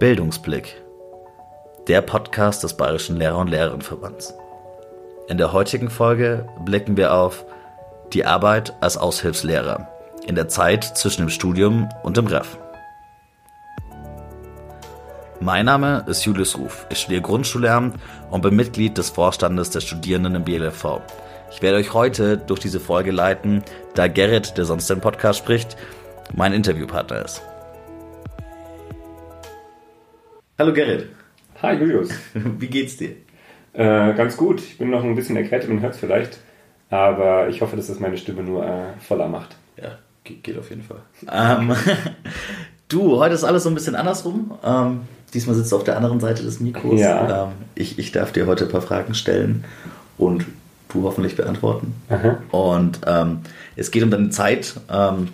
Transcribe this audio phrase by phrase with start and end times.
[0.00, 0.82] Bildungsblick,
[1.86, 4.34] der Podcast des Bayerischen Lehrer- und Lehrerinnenverbands.
[5.28, 7.44] In der heutigen Folge blicken wir auf
[8.12, 9.88] die Arbeit als Aushilfslehrer
[10.26, 12.58] in der Zeit zwischen dem Studium und dem Ref.
[15.38, 16.86] Mein Name ist Julius Ruf.
[16.90, 17.96] Ich studiere Grundschullehramt
[18.32, 21.02] und bin Mitglied des Vorstandes der Studierenden im BLFV.
[21.52, 23.62] Ich werde euch heute durch diese Folge leiten,
[23.94, 25.76] da Gerrit, der sonst den Podcast spricht,
[26.32, 27.42] mein Interviewpartner ist.
[30.56, 31.08] Hallo Gerrit.
[31.62, 32.10] Hi Julius.
[32.34, 33.16] Wie geht's dir?
[33.72, 34.60] Äh, ganz gut.
[34.60, 36.38] Ich bin noch ein bisschen erkältet und hört es vielleicht.
[36.90, 39.56] Aber ich hoffe, dass das meine Stimme nur äh, voller macht.
[39.76, 40.98] Ja, geht auf jeden Fall.
[41.28, 41.74] Ähm,
[42.88, 44.56] du, heute ist alles so ein bisschen andersrum.
[44.64, 45.00] Ähm,
[45.32, 47.00] diesmal sitzt du auf der anderen Seite des Mikros.
[47.00, 47.46] Ja.
[47.46, 49.64] Ähm, ich, ich darf dir heute ein paar Fragen stellen
[50.18, 50.46] und
[50.88, 51.94] du hoffentlich beantworten.
[52.10, 52.38] Aha.
[52.52, 53.40] Und ähm,
[53.74, 55.30] es geht um deine Zeit, ähm,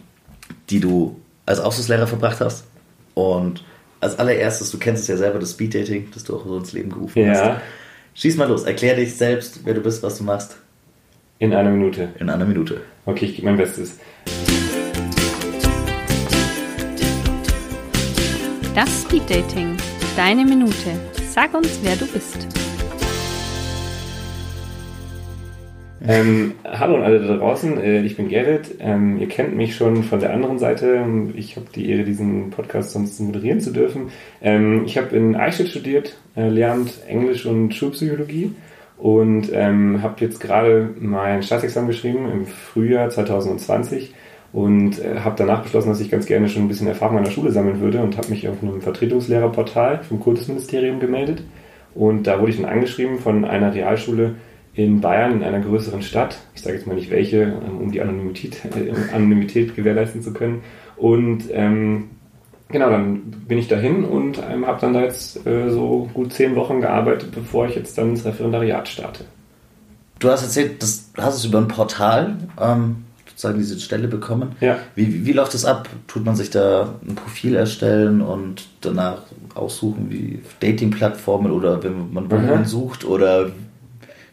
[0.70, 2.64] die du als Aushilfslehrer verbracht hast.
[3.12, 3.62] Und
[4.00, 6.90] als allererstes, du kennst es ja selber, das Speeddating, das du auch so ins Leben
[6.90, 7.38] gerufen hast.
[7.38, 7.60] Ja,
[8.14, 10.56] Schieß mal los, erklär dich selbst, wer du bist, was du machst,
[11.38, 12.08] in einer Minute.
[12.18, 12.82] in einer Minute.
[13.06, 13.98] Okay, ich gebe mein Bestes.
[18.74, 19.76] Das Speed Dating.
[20.16, 20.74] Deine Minute.
[21.28, 22.59] Sag uns, wer du bist.
[26.10, 28.74] Ähm, hallo an alle da draußen, äh, ich bin Gerrit.
[28.80, 31.06] Ähm, ihr kennt mich schon von der anderen Seite.
[31.34, 34.10] Ich habe die Ehre, diesen Podcast sonst moderieren zu dürfen.
[34.42, 38.50] Ähm, ich habe in Eichstätt studiert, äh, Lehramt Englisch und Schulpsychologie
[38.98, 44.12] und ähm, habe jetzt gerade mein Staatsexamen geschrieben im Frühjahr 2020
[44.52, 47.30] und äh, habe danach beschlossen, dass ich ganz gerne schon ein bisschen Erfahrung an der
[47.30, 51.44] Schule sammeln würde und habe mich auf einem Vertretungslehrerportal vom Kultusministerium gemeldet.
[51.94, 54.34] Und da wurde ich dann angeschrieben von einer Realschule
[54.84, 56.38] in Bayern, in einer größeren Stadt.
[56.54, 60.62] Ich sage jetzt mal nicht welche, ähm, um die Anonymität, äh, Anonymität gewährleisten zu können.
[60.96, 62.10] Und ähm,
[62.68, 66.54] genau, dann bin ich dahin und ähm, habe dann da jetzt äh, so gut zehn
[66.56, 69.24] Wochen gearbeitet, bevor ich jetzt dann ins Referendariat starte.
[70.18, 74.52] Du hast erzählt, das hast es über ein Portal ähm, sozusagen diese Stelle bekommen.
[74.60, 74.78] Ja.
[74.94, 75.88] Wie, wie, wie läuft das ab?
[76.08, 79.22] Tut man sich da ein Profil erstellen und danach
[79.54, 82.64] aussuchen, wie Dating-Plattformen oder wenn man Wohnungen Mhm.
[82.66, 83.50] sucht oder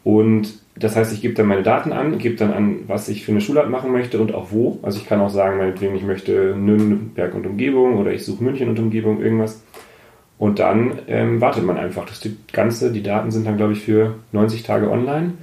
[0.04, 3.32] Und das heißt, ich gebe dann meine Daten an, gebe dann an, was ich für
[3.32, 4.80] eine Schulart machen möchte und auch wo.
[4.82, 8.70] Also ich kann auch sagen, meinetwegen, ich möchte Nürnberg und Umgebung oder ich suche München
[8.70, 9.64] und Umgebung, irgendwas.
[10.42, 12.08] Und dann ähm, wartet man einfach.
[12.08, 15.34] Das die ganze, die Daten sind dann, glaube ich, für 90 Tage online.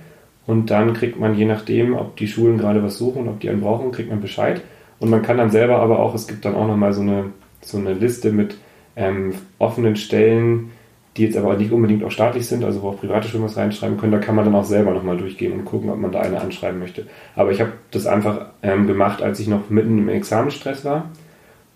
[0.44, 3.48] Und dann kriegt man, je nachdem, ob die Schulen gerade was suchen und ob die
[3.48, 4.60] einen brauchen, kriegt man Bescheid.
[4.98, 7.26] Und man kann dann selber aber auch, es gibt dann auch nochmal so eine,
[7.60, 8.59] so eine Liste mit
[8.97, 10.72] ähm, offenen Stellen,
[11.16, 13.98] die jetzt aber nicht unbedingt auch staatlich sind, also wo auch private Schulen was reinschreiben
[13.98, 14.10] können.
[14.10, 16.80] Da kann man dann auch selber nochmal durchgehen und gucken, ob man da eine anschreiben
[16.80, 17.06] möchte.
[17.36, 21.09] Aber ich habe das einfach ähm, gemacht, als ich noch mitten im Examenstress war.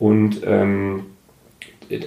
[0.01, 1.05] Und ähm,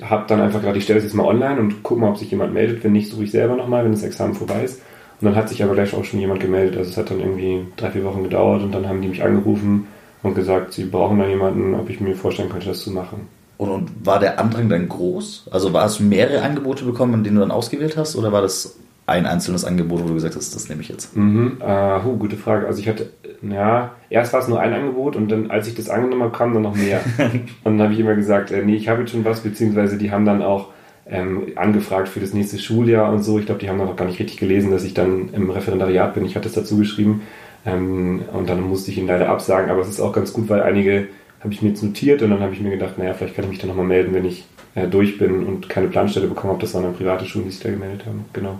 [0.01, 2.31] habe dann einfach gedacht, ich stelle es jetzt mal online und gucke mal, ob sich
[2.31, 2.83] jemand meldet.
[2.83, 4.81] Wenn nicht, suche ich selber nochmal, wenn das Examen vorbei ist.
[5.21, 6.77] Und dann hat sich aber gleich auch schon jemand gemeldet.
[6.77, 9.87] Also es hat dann irgendwie drei, vier Wochen gedauert und dann haben die mich angerufen
[10.23, 13.27] und gesagt, sie brauchen da jemanden, ob ich mir vorstellen könnte, das zu machen.
[13.57, 15.47] Und, und war der Andrang dann groß?
[15.51, 18.77] Also war es mehrere Angebote bekommen, in denen du dann ausgewählt hast oder war das
[19.07, 21.15] ein einzelnes Angebot, wo du gesagt hast, das nehme ich jetzt?
[21.15, 22.65] Mhm, äh, huh, gute Frage.
[22.65, 23.11] Also ich hatte,
[23.41, 26.53] ja, erst war es nur ein Angebot und dann, als ich das angenommen habe, kam
[26.53, 27.01] dann noch mehr.
[27.63, 30.11] und dann habe ich immer gesagt, äh, nee, ich habe jetzt schon was, beziehungsweise die
[30.11, 30.69] haben dann auch
[31.07, 33.37] ähm, angefragt für das nächste Schuljahr und so.
[33.37, 36.15] Ich glaube, die haben dann auch gar nicht richtig gelesen, dass ich dann im Referendariat
[36.15, 36.25] bin.
[36.25, 37.21] Ich hatte es dazu geschrieben
[37.63, 39.69] ähm, und dann musste ich ihn leider absagen.
[39.69, 41.09] Aber es ist auch ganz gut, weil einige
[41.41, 43.51] habe ich mir jetzt notiert und dann habe ich mir gedacht, naja, vielleicht kann ich
[43.51, 46.61] mich dann nochmal melden, wenn ich äh, durch bin und keine Planstelle bekommen habe.
[46.61, 48.25] Das waren dann private Schulen, die sich da gemeldet haben.
[48.33, 48.59] Genau.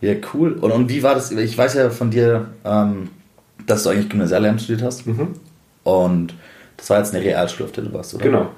[0.00, 0.52] Ja, cool.
[0.52, 1.30] Und, und wie war das?
[1.32, 3.10] Ich weiß ja von dir, ähm,
[3.66, 5.06] dass du eigentlich Gymnasiallehramt studiert hast.
[5.06, 5.34] Mhm.
[5.82, 6.34] Und
[6.76, 8.24] das war jetzt eine Realschule, auf der du warst, oder?
[8.24, 8.50] Genau.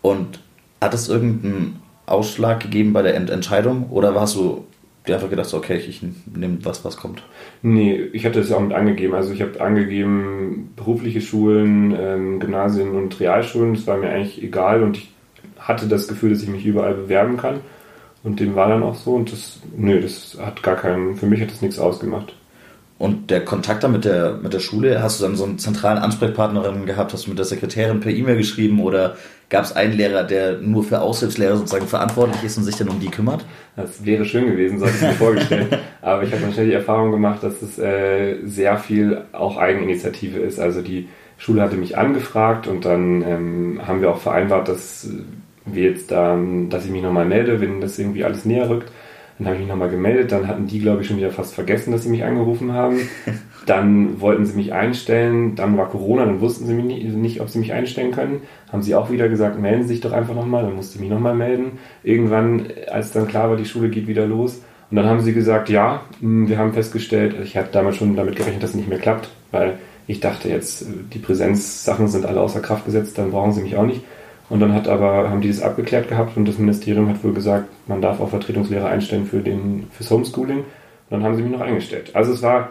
[0.00, 0.40] Und
[0.80, 3.90] hat es irgendeinen Ausschlag gegeben bei der Ent Entscheidung?
[3.90, 4.64] Oder hast du
[5.06, 6.02] dir einfach gedacht, so, okay, ich, ich
[6.34, 7.22] nehme was, was kommt?
[7.62, 9.14] Nee, ich hatte es auch mit angegeben.
[9.14, 13.74] Also ich habe angegeben berufliche Schulen, ähm, Gymnasien und Realschulen.
[13.74, 15.12] Das war mir eigentlich egal und ich
[15.58, 17.60] hatte das Gefühl, dass ich mich überall bewerben kann.
[18.24, 19.14] Und dem war dann auch so.
[19.14, 22.34] Und das, nö, das hat gar keinen, für mich hat das nichts ausgemacht.
[22.98, 25.98] Und der Kontakt dann mit der, mit der Schule, hast du dann so einen zentralen
[25.98, 29.16] Ansprechpartnerin gehabt, hast du mit der Sekretärin per E-Mail geschrieben oder
[29.48, 33.00] gab es einen Lehrer, der nur für Aushilfslehrer sozusagen verantwortlich ist und sich dann um
[33.00, 33.44] die kümmert?
[33.74, 35.78] Das wäre schön gewesen, so hatte ich mir vorgestellt.
[36.00, 40.38] Aber ich habe dann schnell die Erfahrung gemacht, dass es äh, sehr viel auch Eigeninitiative
[40.38, 40.60] ist.
[40.60, 41.08] Also die
[41.38, 45.10] Schule hatte mich angefragt und dann ähm, haben wir auch vereinbart, dass
[45.64, 46.38] wir jetzt da,
[46.68, 48.90] dass ich mich nochmal melde, wenn das irgendwie alles näher rückt.
[49.38, 51.90] Dann habe ich mich nochmal gemeldet, dann hatten die, glaube ich, schon wieder fast vergessen,
[51.90, 53.00] dass sie mich angerufen haben.
[53.66, 57.72] Dann wollten sie mich einstellen, dann war Corona, dann wussten sie nicht, ob sie mich
[57.72, 58.40] einstellen können.
[58.72, 61.10] Haben sie auch wieder gesagt, melden Sie sich doch einfach nochmal, dann musste ich mich
[61.10, 61.78] nochmal melden.
[62.02, 64.62] Irgendwann, als dann klar war, die Schule geht wieder los.
[64.90, 68.34] Und dann haben sie gesagt, ja, hm, wir haben festgestellt, ich hatte damals schon damit
[68.34, 69.78] gerechnet, dass es nicht mehr klappt, weil
[70.08, 73.86] ich dachte jetzt, die Präsenzsachen sind alle außer Kraft gesetzt, dann brauchen sie mich auch
[73.86, 74.02] nicht.
[74.48, 77.68] Und dann hat aber, haben die das abgeklärt gehabt und das Ministerium hat wohl gesagt,
[77.86, 80.58] man darf auch Vertretungslehrer einstellen für den, fürs Homeschooling.
[80.58, 80.64] Und
[81.10, 82.10] dann haben sie mich noch eingestellt.
[82.14, 82.70] Also es war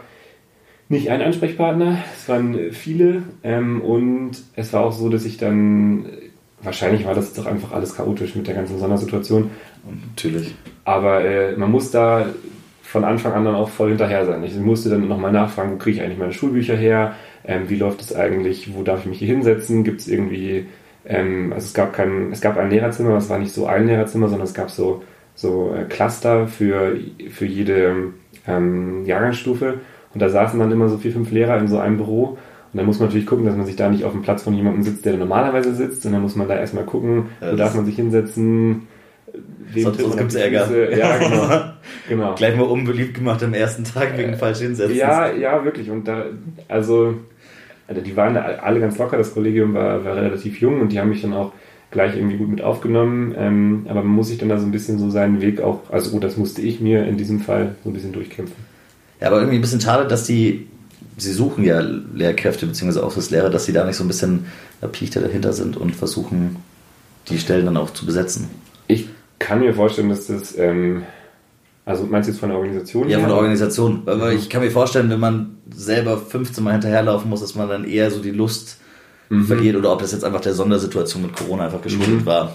[0.90, 6.06] nicht ein Ansprechpartner, es waren viele ähm, und es war auch so, dass ich dann,
[6.62, 9.52] wahrscheinlich war das doch einfach alles chaotisch mit der ganzen Sondersituation.
[10.10, 10.54] Natürlich.
[10.84, 12.26] Aber äh, man muss da
[12.84, 14.44] von Anfang an dann auch voll hinterher sein.
[14.44, 17.16] Ich musste dann nochmal nachfragen, wo kriege ich eigentlich meine Schulbücher her?
[17.46, 18.76] Ähm, wie läuft es eigentlich?
[18.76, 19.86] Wo darf ich mich hier hinsetzen?
[19.86, 20.66] Gibt es irgendwie
[21.06, 23.88] ähm, also es gab kein, es gab ein Lehrerzimmer, aber es war nicht so ein
[23.88, 25.04] Lehrerzimmer, sondern es gab so,
[25.36, 26.98] so äh, Cluster für,
[27.30, 28.14] für jede
[28.48, 29.80] ähm, Jahrgangsstufe.
[30.14, 32.38] Und da saßen dann immer so vier, fünf Lehrer in so einem Büro.
[32.74, 34.54] Und dann muss man natürlich gucken, dass man sich da nicht auf dem Platz von
[34.54, 36.06] jemandem sitzt, der normalerweise sitzt.
[36.06, 38.88] Und dann muss man da erstmal gucken, wo darf man sich hinsetzen.
[39.76, 40.98] Sonst sonst gibt es Ärger.
[40.98, 41.62] Ja, genau.
[42.08, 42.36] genau.
[42.36, 44.96] Gleich mal unbeliebt gemacht am ersten Tag wegen äh, falsch hinsetzen.
[44.96, 45.90] Ja, ja, wirklich.
[45.90, 46.26] Und da,
[46.68, 47.16] also
[47.88, 51.10] also die waren alle ganz locker, das Kollegium war, war relativ jung und die haben
[51.10, 51.52] mich dann auch
[51.92, 53.36] gleich irgendwie gut mit aufgenommen.
[53.38, 56.12] Ähm, aber man muss sich dann da so ein bisschen so seinen Weg auch, also
[56.12, 58.56] gut, das musste ich mir in diesem Fall so ein bisschen durchkämpfen.
[59.20, 60.68] Ja, aber irgendwie ein bisschen schade, dass die,
[61.18, 64.46] sie suchen ja Lehrkräfte beziehungsweise auch das Lehrer, dass sie da nicht so ein bisschen
[64.92, 66.56] Pichter dahinter sind und versuchen,
[67.30, 68.50] die Stellen dann auch zu besetzen.
[68.88, 71.04] Ich kann mir vorstellen, dass das ähm,
[71.86, 73.10] also meinst du jetzt von der Organisation?
[73.10, 74.04] Ja, von der Organisation.
[74.06, 77.86] Aber ich kann mir vorstellen, wenn man selber 15 Mal hinterherlaufen muss, dass man dann
[77.86, 78.80] eher so die Lust
[79.30, 79.46] mhm.
[79.46, 82.26] verliert oder ob das jetzt einfach der Sondersituation mit Corona einfach geschuldet mhm.
[82.26, 82.54] war.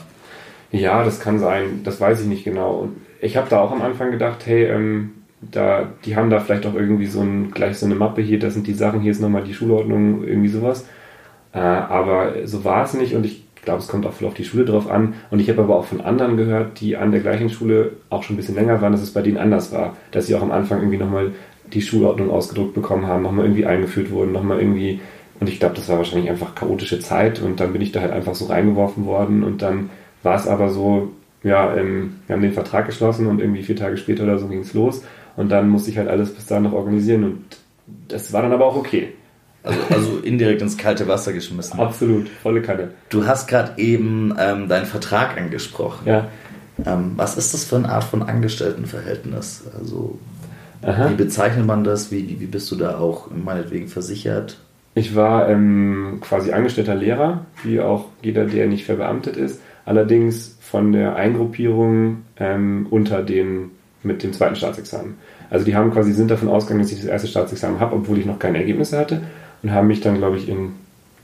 [0.70, 1.80] Ja, das kann sein.
[1.84, 2.76] Das weiß ich nicht genau.
[2.76, 6.66] Und ich habe da auch am Anfang gedacht, hey, ähm, da, die haben da vielleicht
[6.66, 9.20] auch irgendwie so ein, gleich so eine Mappe hier, das sind die Sachen, hier ist
[9.20, 10.86] nochmal die Schulordnung, irgendwie sowas.
[11.52, 14.44] Äh, aber so war es nicht und ich glaube, es kommt auch viel auf die
[14.44, 15.14] Schule drauf an.
[15.30, 18.34] Und ich habe aber auch von anderen gehört, die an der gleichen Schule auch schon
[18.34, 19.96] ein bisschen länger waren, dass es bei denen anders war.
[20.12, 21.32] Dass sie auch am Anfang irgendwie nochmal
[21.72, 25.00] die Schulordnung ausgedruckt bekommen haben, nochmal irgendwie eingeführt wurden, nochmal irgendwie.
[25.40, 27.42] Und ich glaube, das war wahrscheinlich einfach chaotische Zeit.
[27.42, 29.42] Und dann bin ich da halt einfach so reingeworfen worden.
[29.42, 29.90] Und dann
[30.22, 31.10] war es aber so,
[31.42, 34.60] ja, ähm, wir haben den Vertrag geschlossen und irgendwie vier Tage später oder so ging
[34.60, 35.04] es los.
[35.36, 37.24] Und dann musste ich halt alles bis dahin noch organisieren.
[37.24, 37.44] Und
[38.08, 39.08] das war dann aber auch okay.
[39.66, 41.80] Also, also indirekt ins kalte Wasser geschmissen.
[41.80, 42.90] Absolut, volle Kanne.
[43.08, 46.06] Du hast gerade eben ähm, deinen Vertrag angesprochen.
[46.06, 46.28] Ja.
[46.84, 49.64] Ähm, was ist das für eine Art von Angestelltenverhältnis?
[49.76, 50.18] Also
[50.82, 51.10] Aha.
[51.10, 52.12] wie bezeichnet man das?
[52.12, 54.58] Wie, wie bist du da auch meinetwegen versichert?
[54.94, 59.60] Ich war ähm, quasi angestellter Lehrer, wie auch jeder, der nicht verbeamtet ist.
[59.84, 63.70] Allerdings von der Eingruppierung ähm, unter den
[64.02, 65.14] mit dem zweiten Staatsexamen.
[65.50, 68.26] Also die haben quasi sind davon ausgegangen, dass ich das erste Staatsexamen habe, obwohl ich
[68.26, 69.22] noch keine Ergebnisse hatte
[69.66, 70.74] und haben mich dann, glaube ich, in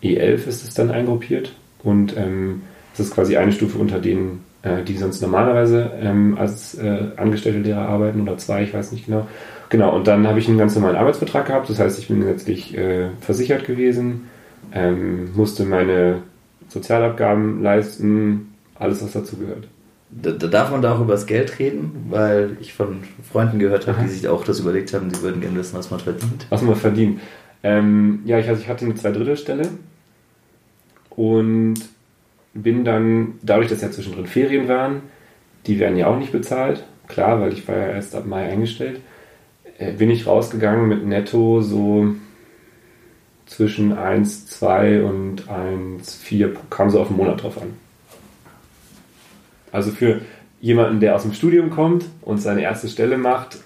[0.03, 1.53] E11 ist es dann eingruppiert.
[1.85, 2.63] Und ähm,
[2.97, 7.61] das ist quasi eine Stufe unter denen, äh, die sonst normalerweise ähm, als äh, angestellte
[7.61, 9.29] Lehrer arbeiten oder zwei, ich weiß nicht genau.
[9.69, 12.77] Genau, und dann habe ich einen ganz normalen Arbeitsvertrag gehabt, das heißt, ich bin gesetzlich
[12.77, 14.29] äh, versichert gewesen,
[14.75, 16.23] ähm, musste meine
[16.69, 19.69] Sozialabgaben leisten, alles, was dazu gehört.
[20.11, 23.87] Da, da, darf man da auch über das Geld reden, weil ich von Freunden gehört
[23.87, 26.47] habe, die sich auch das überlegt haben, die würden gerne wissen, was man verdient.
[26.51, 27.21] Was man verdient.
[27.63, 29.69] Ähm, ja, ich, also ich hatte eine Zweidrittelstelle
[31.11, 31.77] und
[32.55, 35.03] bin dann, dadurch, dass ja zwischendrin Ferien waren,
[35.67, 39.01] die werden ja auch nicht bezahlt, klar, weil ich war ja erst ab Mai eingestellt,
[39.79, 42.15] äh, bin ich rausgegangen mit netto so
[43.47, 47.75] zwischen 1, 2 und 1, 4, kam so auf den Monat drauf an.
[49.71, 50.21] Also für
[50.61, 53.59] jemanden, der aus dem Studium kommt und seine erste Stelle macht,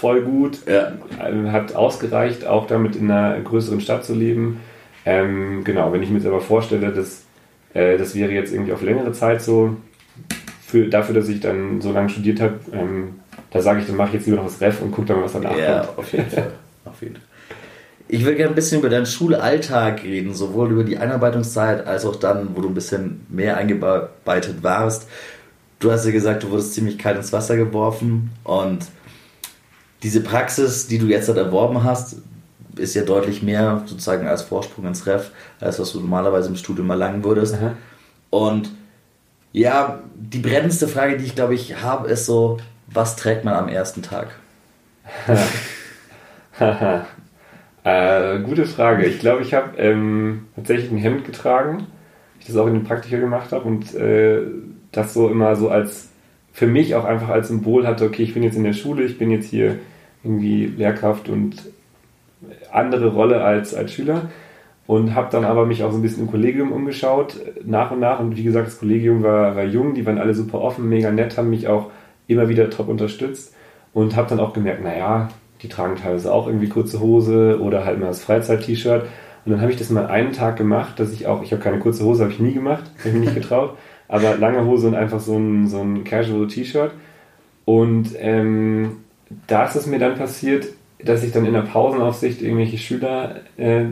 [0.00, 0.58] voll gut.
[0.66, 0.92] Ja.
[1.24, 4.60] Ähm, hat ausgereicht, auch damit in einer größeren Stadt zu leben.
[5.04, 7.24] Ähm, genau, wenn ich mir jetzt aber vorstelle, dass
[7.74, 9.76] äh, das wäre jetzt irgendwie auf längere Zeit so,
[10.66, 14.08] für, dafür, dass ich dann so lange studiert habe, ähm, da sage ich, dann mache
[14.08, 15.98] ich jetzt lieber noch das Ref und gucke dann mal, was danach ja, kommt.
[15.98, 16.52] auf jeden Fall.
[16.84, 17.24] auf jeden Fall.
[18.08, 22.16] Ich will gerne ein bisschen über deinen Schulalltag reden, sowohl über die Einarbeitungszeit als auch
[22.16, 25.08] dann, wo du ein bisschen mehr eingearbeitet warst.
[25.80, 28.86] Du hast ja gesagt, du wurdest ziemlich kalt ins Wasser geworfen und
[30.02, 32.16] diese Praxis, die du jetzt halt erworben hast,
[32.76, 36.90] ist ja deutlich mehr sozusagen als Vorsprung ins Ref, als was du normalerweise im Studium
[36.90, 37.54] erlangen würdest.
[37.54, 37.72] Aha.
[38.30, 38.70] Und
[39.52, 43.68] ja, die brennendste Frage, die ich glaube ich habe, ist so, was trägt man am
[43.68, 44.28] ersten Tag?
[47.84, 49.06] äh, gute Frage.
[49.06, 51.86] Ich glaube, ich habe ähm, tatsächlich ein Hemd getragen,
[52.40, 54.42] ich das auch in den Praktika gemacht habe und äh,
[54.92, 56.08] das so immer so als
[56.56, 59.18] für mich auch einfach als Symbol hatte, okay, ich bin jetzt in der Schule, ich
[59.18, 59.76] bin jetzt hier
[60.24, 61.56] irgendwie Lehrkraft und
[62.72, 64.30] andere Rolle als, als Schüler
[64.86, 68.20] und habe dann aber mich auch so ein bisschen im Kollegium umgeschaut, nach und nach.
[68.20, 71.36] Und wie gesagt, das Kollegium war, war jung, die waren alle super offen, mega nett,
[71.36, 71.90] haben mich auch
[72.26, 73.54] immer wieder top unterstützt
[73.92, 75.28] und habe dann auch gemerkt, naja,
[75.60, 79.02] die tragen teilweise auch irgendwie kurze Hose oder halt mal das Freizeit-T-Shirt.
[79.44, 81.80] Und dann habe ich das mal einen Tag gemacht, dass ich auch, ich habe keine
[81.80, 83.76] kurze Hose, habe ich nie gemacht, habe ich mich nicht getraut,
[84.08, 86.92] aber lange Hose und einfach so ein, so ein Casual-T-Shirt.
[87.64, 88.98] Und ähm,
[89.46, 90.66] da ist es mir dann passiert,
[91.02, 93.86] dass ich dann in der Pausenaufsicht irgendwelche Schüler äh,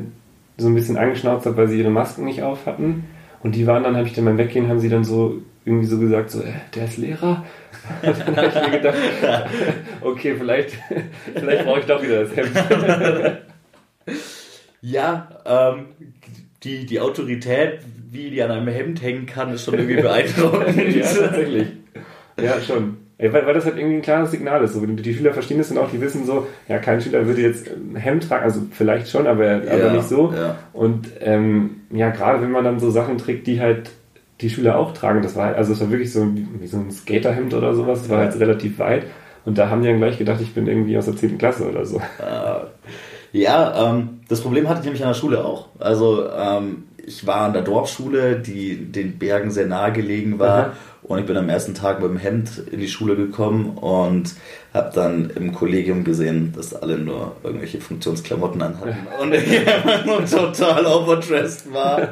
[0.56, 3.04] so ein bisschen angeschnauzt habe, weil sie ihre Masken nicht auf hatten.
[3.42, 5.98] Und die waren dann, habe ich dann beim Weggehen, haben sie dann so irgendwie so
[5.98, 7.44] gesagt, so, äh, der ist Lehrer.
[8.02, 8.98] Und dann habe ich mir gedacht,
[10.00, 10.78] okay, vielleicht,
[11.34, 13.42] vielleicht brauche ich doch wieder das Hemd.
[14.80, 15.86] ja, ähm,
[16.62, 17.80] die, die Autorität,
[18.14, 20.76] wie die an einem Hemd hängen kann, ist schon irgendwie beeindruckend.
[20.94, 21.68] ja, tatsächlich.
[22.40, 22.96] Ja, schon.
[23.18, 24.74] Weil, weil das halt irgendwie ein klares Signal ist.
[24.74, 27.68] So, die Schüler verstehen das dann auch, die wissen so, ja, kein Schüler würde jetzt
[27.68, 30.32] ein Hemd tragen, also vielleicht schon, aber, ja, aber nicht so.
[30.34, 30.56] Ja.
[30.72, 33.90] Und ähm, ja, gerade wenn man dann so Sachen trägt, die halt
[34.40, 36.28] die Schüler auch tragen, das war halt, also es war wirklich so
[36.58, 39.04] wie so ein Skaterhemd oder sowas, das war halt relativ weit.
[39.44, 41.38] Und da haben die dann gleich gedacht, ich bin irgendwie aus der 10.
[41.38, 42.00] Klasse oder so.
[43.34, 45.66] Ja, ähm, das Problem hatte ich nämlich an der Schule auch.
[45.80, 50.58] Also ähm, ich war an der Dorfschule, die den Bergen sehr nahe gelegen war.
[50.58, 50.72] Aha.
[51.02, 54.34] Und ich bin am ersten Tag mit dem Hemd in die Schule gekommen und
[54.72, 61.72] habe dann im Kollegium gesehen, dass alle nur irgendwelche Funktionsklamotten anhatten und ich total overdressed
[61.72, 62.08] war.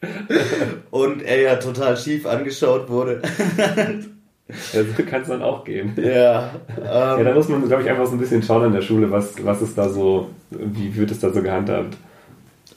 [0.90, 3.20] und er ja total schief angeschaut wurde.
[4.48, 5.92] Ja, so kann es dann auch gehen.
[5.96, 6.50] Ja.
[6.78, 9.10] Ähm, ja, da muss man, glaube ich, einfach so ein bisschen schauen in der Schule,
[9.10, 11.96] was, was ist da so, wie wird es da so gehandhabt.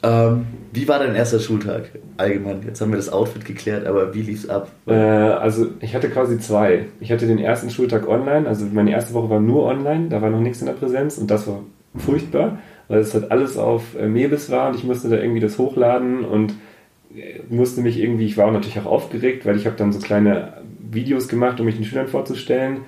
[0.03, 2.61] Ähm, wie war dein erster Schultag allgemein?
[2.65, 4.69] Jetzt haben wir das Outfit geklärt, aber wie lief es ab?
[4.85, 6.85] Äh, also ich hatte quasi zwei.
[6.99, 10.29] Ich hatte den ersten Schultag online, also meine erste Woche war nur online, da war
[10.29, 11.61] noch nichts in der Präsenz und das war
[11.97, 15.57] furchtbar, weil es halt alles auf äh, Mebis war und ich musste da irgendwie das
[15.57, 16.53] hochladen und
[17.15, 20.53] äh, musste mich irgendwie, ich war natürlich auch aufgeregt, weil ich habe dann so kleine
[20.95, 22.81] Videos gemacht, um mich den Schülern vorzustellen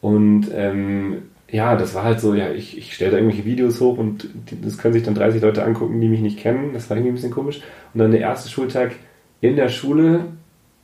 [0.00, 3.96] und ähm, ja, das war halt so, ja, ich, ich stelle da irgendwelche Videos hoch
[3.96, 6.72] und die, das können sich dann 30 Leute angucken, die mich nicht kennen.
[6.74, 7.60] Das war irgendwie ein bisschen komisch.
[7.94, 8.92] Und dann der erste Schultag
[9.40, 10.26] in der Schule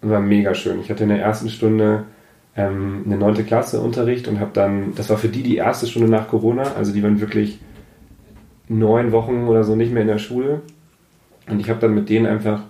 [0.01, 0.81] war mega schön.
[0.81, 2.05] Ich hatte in der ersten Stunde
[2.57, 6.09] ähm, eine neunte Klasse Unterricht und habe dann, das war für die die erste Stunde
[6.09, 7.59] nach Corona, also die waren wirklich
[8.69, 10.63] neun Wochen oder so nicht mehr in der Schule.
[11.47, 12.63] Und ich habe dann mit denen einfach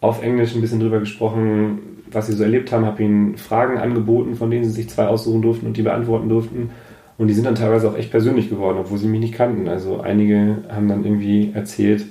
[0.00, 4.34] auf Englisch ein bisschen drüber gesprochen, was sie so erlebt haben, habe ihnen Fragen angeboten,
[4.34, 6.70] von denen sie sich zwei aussuchen durften und die beantworten durften.
[7.18, 9.68] Und die sind dann teilweise auch echt persönlich geworden, obwohl sie mich nicht kannten.
[9.68, 12.06] Also einige haben dann irgendwie erzählt,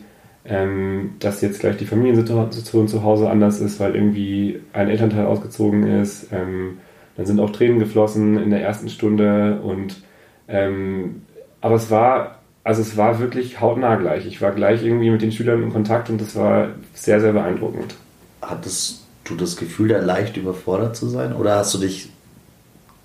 [0.45, 5.83] ähm, dass jetzt gleich die Familiensituation zu Hause anders ist, weil irgendwie ein Elternteil ausgezogen
[5.83, 6.31] ist.
[6.31, 6.79] Ähm,
[7.15, 10.01] dann sind auch Tränen geflossen in der ersten Stunde und
[10.47, 11.23] ähm,
[11.61, 12.36] aber es war,
[12.67, 14.25] also es war wirklich hautnah gleich.
[14.25, 17.95] Ich war gleich irgendwie mit den Schülern in Kontakt und das war sehr, sehr beeindruckend.
[18.41, 21.33] Hattest du das Gefühl, da leicht überfordert zu sein?
[21.33, 22.09] Oder hast du dich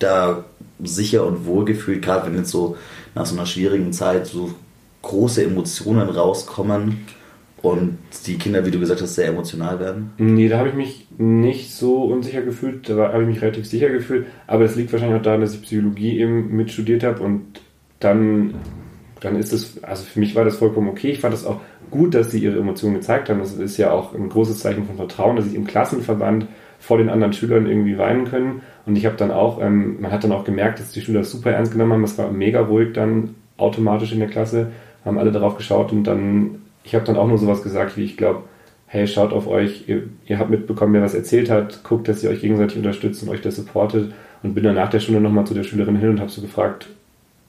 [0.00, 0.44] da
[0.82, 2.76] sicher und wohl gefühlt, gerade wenn jetzt so
[3.14, 4.52] nach so einer schwierigen Zeit so
[5.02, 7.06] große Emotionen rauskommen
[7.62, 10.10] und die Kinder, wie du gesagt hast, sehr emotional werden?
[10.18, 13.90] Nee, da habe ich mich nicht so unsicher gefühlt, da habe ich mich relativ sicher
[13.90, 17.60] gefühlt, aber es liegt wahrscheinlich auch daran, dass ich Psychologie eben mitstudiert habe und
[18.00, 18.54] dann,
[19.22, 21.10] dann ist es, also für mich war das vollkommen okay.
[21.10, 21.60] Ich fand das auch
[21.90, 23.38] gut, dass sie ihre Emotionen gezeigt haben.
[23.38, 26.46] Das ist ja auch ein großes Zeichen von Vertrauen, dass ich im Klassenverband
[26.80, 28.62] vor den anderen Schülern irgendwie weinen können.
[28.86, 31.30] Und ich habe dann auch, ähm, man hat dann auch gemerkt, dass die Schüler das
[31.30, 32.04] super ernst genommen haben.
[32.04, 34.72] Es war mega ruhig dann automatisch in der Klasse,
[35.04, 38.16] haben alle darauf geschaut und dann, ich habe dann auch nur sowas gesagt, wie ich
[38.16, 38.42] glaube,
[38.86, 42.30] hey, schaut auf euch, ihr, ihr, habt mitbekommen, wer was erzählt hat, guckt, dass ihr
[42.30, 44.12] euch gegenseitig unterstützt und euch das supportet.
[44.42, 46.88] Und bin dann nach der Stunde nochmal zu der Schülerin hin und habe so gefragt,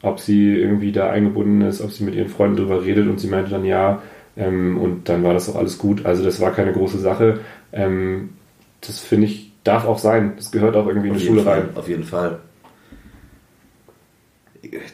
[0.03, 3.27] ob sie irgendwie da eingebunden ist, ob sie mit ihren Freunden drüber redet und sie
[3.27, 4.03] meinte dann ja.
[4.35, 6.05] Ähm, und dann war das auch alles gut.
[6.05, 7.39] Also das war keine große Sache.
[7.71, 8.31] Ähm,
[8.81, 10.33] das finde ich, darf auch sein.
[10.35, 11.69] Das gehört auch irgendwie in die Schule Fall, rein.
[11.75, 12.39] Auf jeden Fall.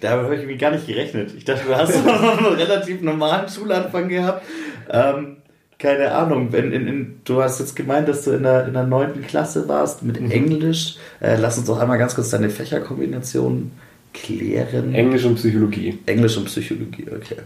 [0.01, 1.33] Da habe ich irgendwie gar nicht gerechnet.
[1.35, 4.45] Ich dachte, du hast einen relativ normalen Schulanfang gehabt.
[4.91, 5.37] Ähm,
[5.79, 8.83] keine Ahnung, wenn in, in, du hast jetzt gemeint, dass du in der, in der
[8.83, 9.25] 9.
[9.25, 10.29] Klasse warst mit mhm.
[10.29, 10.97] Englisch.
[11.19, 13.71] Äh, lass uns doch einmal ganz kurz deine Fächerkombination
[14.13, 14.93] klären?
[14.93, 15.99] Englisch und Psychologie.
[16.05, 17.41] Englisch und Psychologie, okay.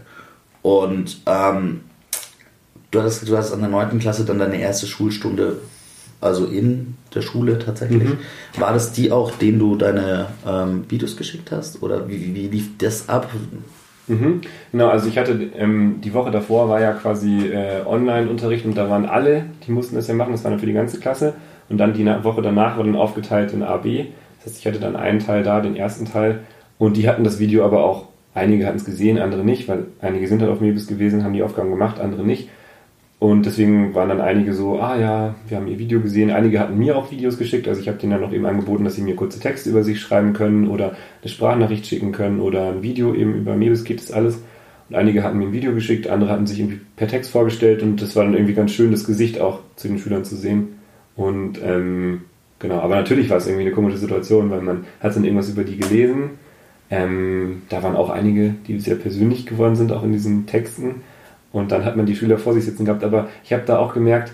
[0.62, 1.80] Und ähm,
[2.90, 3.98] du, hast, du hast an der 9.
[3.98, 5.58] Klasse dann deine erste Schulstunde,
[6.20, 8.04] also in der Schule tatsächlich.
[8.04, 8.18] Mhm.
[8.58, 11.82] War das die auch, denen du deine ähm, Videos geschickt hast?
[11.82, 13.30] Oder wie, wie lief das ab?
[14.06, 14.40] Mhm.
[14.72, 18.88] Genau, also ich hatte ähm, die Woche davor war ja quasi äh, Online-Unterricht und da
[18.90, 21.34] waren alle, die mussten das ja machen, das war dann für die ganze Klasse.
[21.68, 24.06] Und dann die Woche danach war dann aufgeteilt in A, B.
[24.36, 26.40] Das heißt, ich hatte dann einen Teil da, den ersten Teil.
[26.78, 30.26] Und die hatten das Video aber auch, einige hatten es gesehen, andere nicht, weil einige
[30.26, 32.48] sind halt auf Mebis gewesen, haben die Aufgaben gemacht, andere nicht.
[33.20, 36.30] Und deswegen waren dann einige so, ah ja, wir haben ihr Video gesehen.
[36.30, 37.66] Einige hatten mir auch Videos geschickt.
[37.66, 40.00] Also ich habe denen dann noch eben angeboten, dass sie mir kurze Texte über sich
[40.00, 44.12] schreiben können oder eine Sprachnachricht schicken können oder ein Video eben über Mebis geht das
[44.12, 44.42] alles.
[44.90, 48.02] Und einige hatten mir ein Video geschickt, andere hatten sich irgendwie per Text vorgestellt und
[48.02, 50.80] das war dann irgendwie ganz schön, das Gesicht auch zu den Schülern zu sehen.
[51.16, 52.22] Und ähm,
[52.58, 55.64] genau, aber natürlich war es irgendwie eine komische Situation, weil man hat dann irgendwas über
[55.64, 56.32] die gelesen.
[56.94, 61.02] Ähm, da waren auch einige, die sehr persönlich geworden sind, auch in diesen Texten.
[61.52, 63.02] Und dann hat man die Schüler vor sich sitzen gehabt.
[63.02, 64.32] Aber ich habe da auch gemerkt,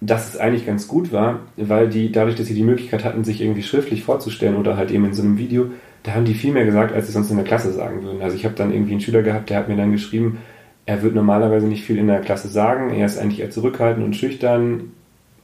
[0.00, 3.40] dass es eigentlich ganz gut war, weil die, dadurch, dass sie die Möglichkeit hatten, sich
[3.40, 5.66] irgendwie schriftlich vorzustellen oder halt eben in so einem Video,
[6.02, 8.20] da haben die viel mehr gesagt, als sie sonst in der Klasse sagen würden.
[8.20, 10.38] Also ich habe dann irgendwie einen Schüler gehabt, der hat mir dann geschrieben,
[10.84, 14.16] er wird normalerweise nicht viel in der Klasse sagen, er ist eigentlich eher zurückhaltend und
[14.16, 14.92] schüchtern,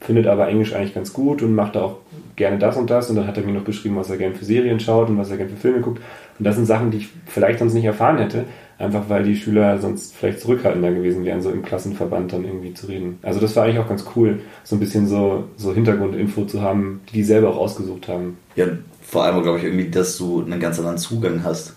[0.00, 1.96] findet aber Englisch eigentlich ganz gut und macht da auch
[2.36, 3.10] gerne das und das.
[3.10, 5.30] Und dann hat er mir noch geschrieben, was er gerne für Serien schaut und was
[5.30, 6.00] er gerne für Filme guckt.
[6.38, 8.44] Und das sind Sachen, die ich vielleicht sonst nicht erfahren hätte,
[8.78, 12.86] einfach weil die Schüler sonst vielleicht zurückhaltender gewesen wären, so im Klassenverband dann irgendwie zu
[12.86, 13.18] reden.
[13.22, 17.00] Also das war eigentlich auch ganz cool, so ein bisschen so, so Hintergrundinfo zu haben,
[17.08, 18.38] die die selber auch ausgesucht haben.
[18.54, 18.66] Ja,
[19.02, 21.74] vor allem glaube ich irgendwie, dass du einen ganz anderen Zugang hast.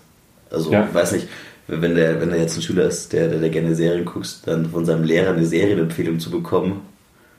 [0.50, 0.86] Also, ja.
[0.86, 1.28] ich weiß nicht,
[1.66, 4.66] wenn der, wenn der jetzt ein Schüler ist, der, der, der gerne Serien guckt, dann
[4.66, 6.82] von seinem Lehrer eine Serienempfehlung zu bekommen,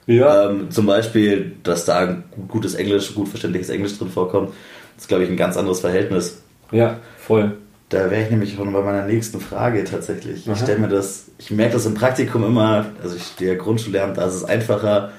[0.07, 0.49] ja.
[0.49, 4.53] Ähm, zum Beispiel, dass da ein gutes Englisch, gut verständliches Englisch drin vorkommt,
[4.97, 6.41] ist, glaube ich, ein ganz anderes Verhältnis.
[6.71, 7.57] Ja, voll.
[7.89, 10.47] Da wäre ich nämlich schon bei meiner nächsten Frage tatsächlich.
[10.47, 10.53] Aha.
[10.53, 14.25] Ich stelle mir das, ich merke das im Praktikum immer, also ich stehe Grundschullehramt, da
[14.25, 15.11] ist es einfacher,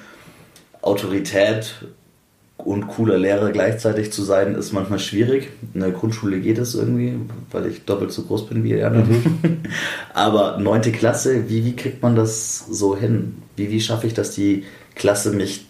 [0.81, 1.75] Autorität
[2.57, 5.49] und cooler Lehrer gleichzeitig zu sein, ist manchmal schwierig.
[5.73, 7.19] In der Grundschule geht es irgendwie,
[7.51, 8.89] weil ich doppelt so groß bin wie ihr.
[8.89, 9.59] Mhm.
[10.13, 13.35] Aber neunte Klasse, wie, wie kriegt man das so hin?
[13.55, 14.63] Wie, wie schaffe ich, dass die
[14.95, 15.65] Klasse mich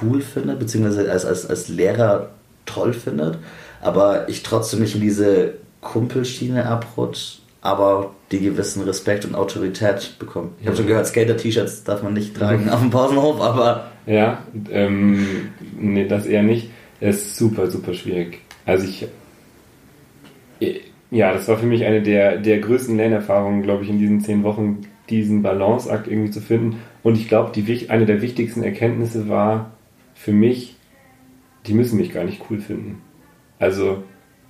[0.00, 2.30] cool findet, beziehungsweise als, als, als Lehrer
[2.66, 3.38] toll findet,
[3.80, 10.50] aber ich trotzdem nicht in diese Kumpelschiene abrutsche, aber die gewissen Respekt und Autorität bekomme.
[10.60, 13.92] Ich habe schon gehört, Skater-T-Shirts darf man nicht tragen auf dem Pausenhof, aber.
[14.04, 16.70] Ja, ähm, nee, das eher nicht.
[17.00, 18.40] Es ist super, super schwierig.
[18.66, 19.06] Also ich.
[21.10, 24.42] Ja, das war für mich eine der, der größten Lernerfahrungen, glaube ich, in diesen zehn
[24.44, 26.78] Wochen, diesen Balanceakt irgendwie zu finden.
[27.02, 29.72] Und ich glaube, die, eine der wichtigsten Erkenntnisse war
[30.14, 30.76] für mich,
[31.66, 33.02] die müssen mich gar nicht cool finden.
[33.58, 34.02] Also,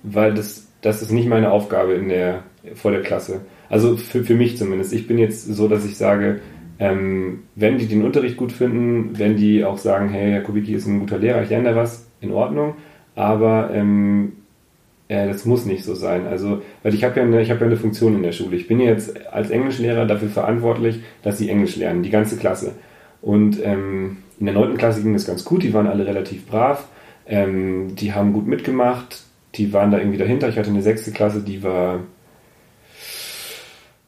[0.03, 2.43] weil das, das ist nicht meine Aufgabe in der,
[2.75, 3.41] vor der Klasse.
[3.69, 4.93] Also für, für mich zumindest.
[4.93, 6.41] Ich bin jetzt so, dass ich sage,
[6.77, 10.85] ähm, wenn die den Unterricht gut finden, wenn die auch sagen, hey, Herr Kubicki ist
[10.85, 12.75] ein guter Lehrer, ich lerne da was, in Ordnung.
[13.15, 14.33] Aber ähm,
[15.07, 16.27] äh, das muss nicht so sein.
[16.27, 18.55] Also, weil ich habe ja, eine, ich hab ja eine Funktion in der Schule.
[18.55, 22.73] Ich bin jetzt als Englischlehrer dafür verantwortlich, dass sie Englisch lernen, die ganze Klasse.
[23.21, 24.77] Und ähm, in der 9.
[24.77, 26.87] Klasse ging das ganz gut, die waren alle relativ brav,
[27.25, 29.23] ähm, die haben gut mitgemacht,
[29.55, 30.49] die waren da irgendwie dahinter.
[30.49, 31.13] Ich hatte eine 6.
[31.13, 31.99] Klasse, die war.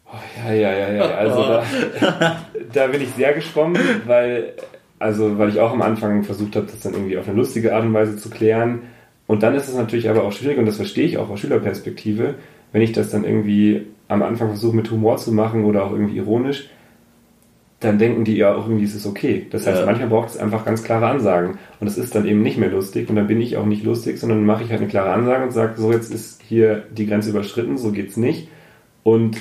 [0.05, 1.15] Oh, ja, ja, ja, ja.
[1.15, 2.41] Also da,
[2.73, 4.53] da bin ich sehr geschwommen, weil,
[4.99, 7.83] also, weil ich auch am Anfang versucht habe, das dann irgendwie auf eine lustige Art
[7.83, 8.83] und Weise zu klären.
[9.27, 12.35] Und dann ist es natürlich aber auch schwierig, und das verstehe ich auch aus Schülerperspektive,
[12.71, 16.17] wenn ich das dann irgendwie am Anfang versuche mit Humor zu machen oder auch irgendwie
[16.17, 16.69] ironisch,
[17.85, 19.47] dann denken die ja auch irgendwie, ist es okay.
[19.49, 19.85] Das heißt, ja.
[19.85, 21.57] manchmal braucht es einfach ganz klare Ansagen.
[21.79, 24.19] Und es ist dann eben nicht mehr lustig und dann bin ich auch nicht lustig,
[24.19, 27.29] sondern mache ich halt eine klare Ansage und sage, so jetzt ist hier die Grenze
[27.29, 28.49] überschritten, so geht's nicht.
[29.03, 29.37] Und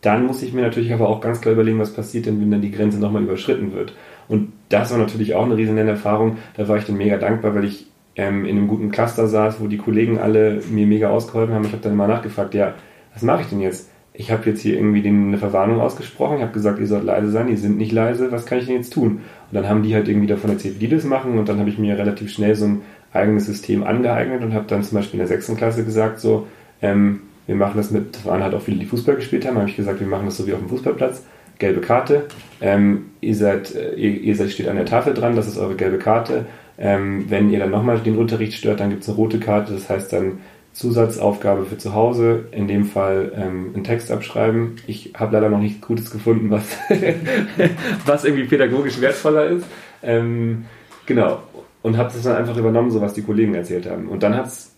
[0.00, 2.60] dann muss ich mir natürlich aber auch ganz klar überlegen, was passiert denn, wenn dann
[2.60, 3.94] die Grenze nochmal überschritten wird.
[4.28, 6.38] Und das war natürlich auch eine riesen Erfahrung.
[6.56, 9.66] Da war ich dann mega dankbar, weil ich ähm, in einem guten Cluster saß, wo
[9.66, 11.64] die Kollegen alle mir mega ausgeholfen haben.
[11.64, 12.74] Ich habe dann immer nachgefragt, ja,
[13.12, 13.90] was mache ich denn jetzt?
[14.16, 17.30] Ich habe jetzt hier irgendwie denen eine Verwarnung ausgesprochen, ich habe gesagt, ihr sollt leise
[17.30, 19.10] sein, die sind nicht leise, was kann ich denn jetzt tun?
[19.10, 21.36] Und dann haben die halt irgendwie davon erzählt, wie die das machen.
[21.36, 24.84] Und dann habe ich mir relativ schnell so ein eigenes System angeeignet und habe dann
[24.84, 26.46] zum Beispiel in der sechsten Klasse gesagt, so,
[26.80, 29.68] ähm, wir machen das mit, das waren halt auch viele, die Fußball gespielt haben, habe
[29.68, 31.24] ich gesagt, wir machen das so wie auf dem Fußballplatz,
[31.58, 32.24] gelbe Karte,
[32.60, 35.98] ähm, ihr seid, äh, ihr, seid, steht an der Tafel dran, das ist eure gelbe
[35.98, 36.46] Karte,
[36.78, 39.88] ähm, wenn ihr dann nochmal den Unterricht stört, dann gibt es eine rote Karte, das
[39.88, 40.38] heißt dann
[40.74, 44.76] Zusatzaufgabe für zu Hause, in dem Fall ähm, einen Text abschreiben.
[44.88, 46.64] Ich habe leider noch nichts Gutes gefunden, was,
[48.06, 49.64] was irgendwie pädagogisch wertvoller ist.
[50.02, 50.64] Ähm,
[51.06, 51.42] genau.
[51.82, 54.08] Und habe das dann einfach übernommen, so was die Kollegen erzählt haben.
[54.08, 54.74] Und dann hat es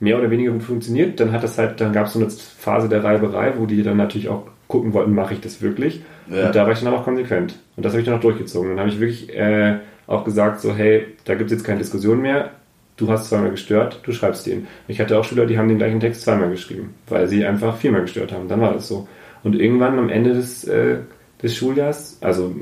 [0.00, 1.20] mehr oder weniger gut funktioniert.
[1.20, 3.96] Dann hat das halt, dann gab es so eine Phase der Reiberei, wo die dann
[3.96, 6.02] natürlich auch gucken wollten, mache ich das wirklich?
[6.28, 6.46] Ja.
[6.46, 7.60] Und da war ich dann auch konsequent.
[7.76, 8.70] Und das habe ich dann auch durchgezogen.
[8.70, 12.20] Dann habe ich wirklich äh, auch gesagt, so, hey, da gibt es jetzt keine Diskussion
[12.20, 12.50] mehr.
[12.96, 14.68] Du hast zweimal gestört, du schreibst den.
[14.86, 18.02] Ich hatte auch Schüler, die haben den gleichen Text zweimal geschrieben, weil sie einfach viermal
[18.02, 18.48] gestört haben.
[18.48, 19.08] Dann war das so.
[19.42, 20.98] Und irgendwann am Ende des, äh,
[21.42, 22.54] des Schuljahrs, also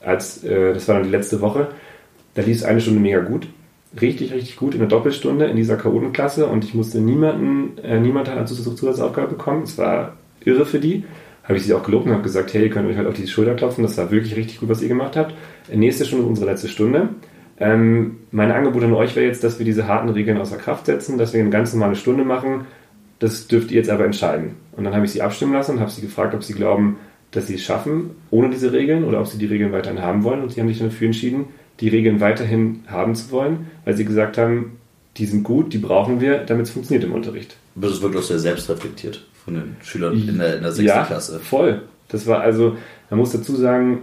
[0.00, 1.68] als, äh, das war dann die letzte Woche,
[2.34, 3.48] da lief es eine Stunde mega gut.
[4.00, 8.28] Richtig, richtig gut in der Doppelstunde in dieser Chaotenklasse und ich musste niemanden, äh, niemand
[8.28, 9.64] hat eine Zusatzaufgabe bekommen.
[9.64, 11.04] Es war irre für die.
[11.44, 13.26] Habe ich sie auch gelobt und habe gesagt, hey, ihr könnt euch halt auf die
[13.26, 15.34] Schulter klopfen, das war wirklich richtig gut, was ihr gemacht habt.
[15.74, 17.08] Nächste Stunde unsere letzte Stunde.
[17.58, 21.18] Ähm, mein Angebot an euch wäre jetzt, dass wir diese harten Regeln außer Kraft setzen,
[21.18, 22.66] dass wir eine ganz normale Stunde machen.
[23.18, 24.56] Das dürft ihr jetzt aber entscheiden.
[24.72, 26.96] Und dann habe ich sie abstimmen lassen und habe sie gefragt, ob sie glauben,
[27.30, 30.42] dass sie es schaffen ohne diese Regeln oder ob sie die Regeln weiterhin haben wollen.
[30.42, 31.46] Und sie haben sich dafür entschieden,
[31.80, 34.78] die Regeln weiterhin haben zu wollen, weil sie gesagt haben,
[35.16, 37.56] die sind gut, die brauchen wir, damit es funktioniert im Unterricht.
[37.76, 40.86] Aber das wird auch sehr selbstreflektiert von den Schülern in der, in der 6.
[40.86, 41.40] ja, Klasse.
[41.40, 41.82] voll.
[42.08, 42.76] Das war also,
[43.10, 44.00] man muss dazu sagen,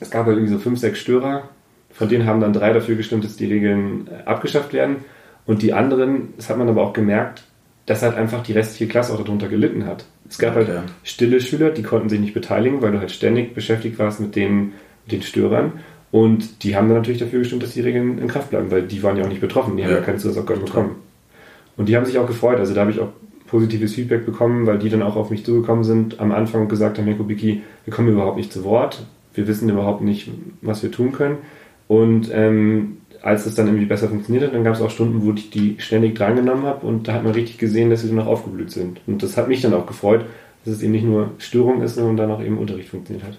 [0.00, 1.48] es gab halt irgendwie so fünf, sechs Störer,
[1.92, 4.96] von denen haben dann drei dafür gestimmt, dass die Regeln äh, abgeschafft werden.
[5.46, 7.44] Und die anderen, das hat man aber auch gemerkt,
[7.86, 10.04] dass halt einfach die restliche Klasse auch darunter gelitten hat.
[10.28, 10.78] Es gab halt okay.
[10.78, 14.36] halt stille Schüler, die konnten sich nicht beteiligen, weil du halt ständig beschäftigt warst mit
[14.36, 14.72] den,
[15.04, 15.72] mit den Störern.
[16.10, 19.02] Und die haben dann natürlich dafür gestimmt, dass die Regeln in Kraft bleiben, weil die
[19.02, 19.88] waren ja auch nicht betroffen, die ja.
[19.88, 20.96] haben ja keine Zusatzaufgaben bekommen.
[21.76, 22.58] Und die haben sich auch gefreut.
[22.58, 23.08] Also da habe ich auch
[23.46, 26.98] positives Feedback bekommen, weil die dann auch auf mich zugekommen sind am Anfang und gesagt
[26.98, 30.30] haben, Mirko Biki, wir kommen überhaupt nicht zu Wort, wir wissen überhaupt nicht,
[30.62, 31.38] was wir tun können.
[31.92, 35.30] Und ähm, als es dann irgendwie besser funktioniert hat, dann gab es auch Stunden, wo
[35.34, 38.28] ich die ständig drangenommen habe und da hat man richtig gesehen, dass sie dann auch
[38.28, 39.02] aufgeblüht sind.
[39.06, 40.24] Und das hat mich dann auch gefreut,
[40.64, 43.38] dass es eben nicht nur Störung ist, sondern dann auch eben Unterricht funktioniert hat.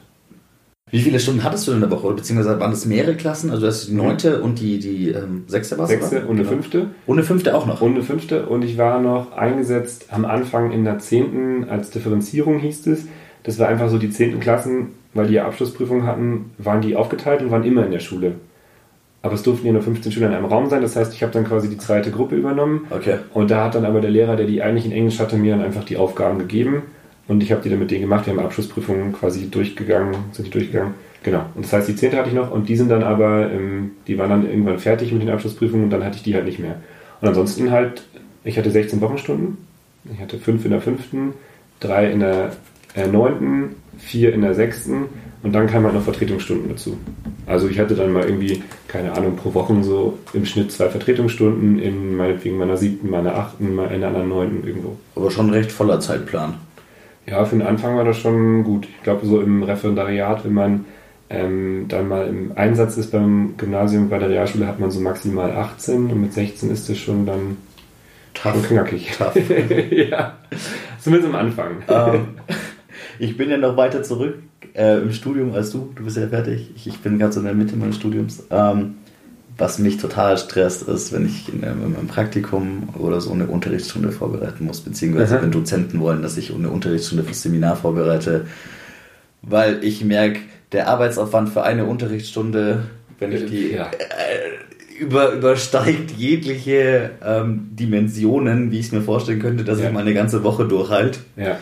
[0.91, 2.13] Wie viele Stunden hattest du denn in der Woche?
[2.13, 3.49] Beziehungsweise waren das mehrere Klassen?
[3.49, 6.29] Also das die neunte und die, die ähm, sechste war Sechste oder?
[6.29, 6.51] und eine genau.
[6.51, 6.87] fünfte.
[7.07, 7.81] Und eine fünfte auch noch.
[7.81, 8.45] Und eine fünfte.
[8.45, 13.07] Und ich war noch eingesetzt am Anfang in der zehnten als Differenzierung hieß es.
[13.41, 17.41] Das war einfach so die zehnten Klassen, weil die ja Abschlussprüfungen hatten, waren die aufgeteilt
[17.41, 18.35] und waren immer in der Schule.
[19.21, 20.81] Aber es durften ja nur 15 Schüler in einem Raum sein.
[20.81, 22.87] Das heißt, ich habe dann quasi die zweite Gruppe übernommen.
[22.89, 23.19] Okay.
[23.33, 25.65] Und da hat dann aber der Lehrer, der die eigentlich in Englisch hatte, mir dann
[25.65, 26.83] einfach die Aufgaben gegeben.
[27.29, 28.25] Und ich habe die dann mit denen gemacht.
[28.25, 30.93] Wir haben Abschlussprüfungen quasi durchgegangen, sind die durchgegangen.
[31.23, 31.45] Genau.
[31.55, 34.17] Und das heißt, die zehnte hatte ich noch und die sind dann aber, ähm, die
[34.17, 36.75] waren dann irgendwann fertig mit den Abschlussprüfungen und dann hatte ich die halt nicht mehr.
[37.21, 38.03] Und ansonsten halt,
[38.43, 39.57] ich hatte 16 Wochenstunden.
[40.13, 41.33] Ich hatte fünf in der fünften,
[41.79, 42.51] drei in der
[42.95, 45.05] äh, neunten, vier in der sechsten
[45.43, 46.97] und dann kamen halt noch Vertretungsstunden dazu.
[47.45, 51.79] Also ich hatte dann mal irgendwie, keine Ahnung, pro Woche so im Schnitt zwei Vertretungsstunden
[51.79, 54.97] in meinetwegen meiner siebten, meiner achten, in einer anderen neunten irgendwo.
[55.15, 56.55] Aber schon recht voller Zeitplan.
[57.25, 58.85] Ja, für den Anfang war das schon gut.
[58.85, 60.85] Ich glaube, so im Referendariat, wenn man
[61.29, 65.51] ähm, dann mal im Einsatz ist beim Gymnasium, bei der Realschule hat man so maximal
[65.51, 67.57] 18 und mit 16 ist es schon dann
[68.33, 68.53] tough.
[68.53, 69.11] Schon knackig.
[69.17, 69.35] Tough.
[69.89, 70.37] ja,
[71.01, 71.71] zumindest am Anfang.
[71.87, 72.27] Um, ähm,
[73.19, 74.35] ich bin ja noch weiter zurück
[74.73, 75.91] äh, im Studium als du.
[75.95, 76.71] Du bist ja fertig.
[76.75, 78.43] Ich, ich bin ganz in der Mitte meines Studiums.
[78.49, 78.95] Ähm,
[79.57, 84.11] was mich total stresst, ist, wenn ich in einem, im Praktikum oder so eine Unterrichtsstunde
[84.11, 85.43] vorbereiten muss, beziehungsweise Aha.
[85.43, 88.47] wenn Dozenten wollen, dass ich eine Unterrichtsstunde fürs Seminar vorbereite,
[89.43, 90.39] weil ich merke,
[90.71, 92.85] der Arbeitsaufwand für eine Unterrichtsstunde,
[93.19, 93.91] wenn ich die ja.
[93.91, 99.87] äh, über, übersteigt jegliche ähm, Dimensionen, wie ich es mir vorstellen könnte, dass ja.
[99.87, 101.19] ich mal eine ganze Woche durchhalte.
[101.35, 101.57] Ja.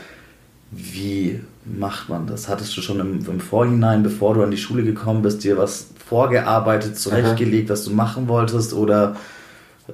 [0.71, 2.47] Wie macht man das?
[2.47, 5.87] Hattest du schon im, im, Vorhinein, bevor du an die Schule gekommen bist, dir was
[6.07, 7.73] vorgearbeitet, zurechtgelegt, Aha.
[7.73, 8.73] was du machen wolltest?
[8.73, 9.17] Oder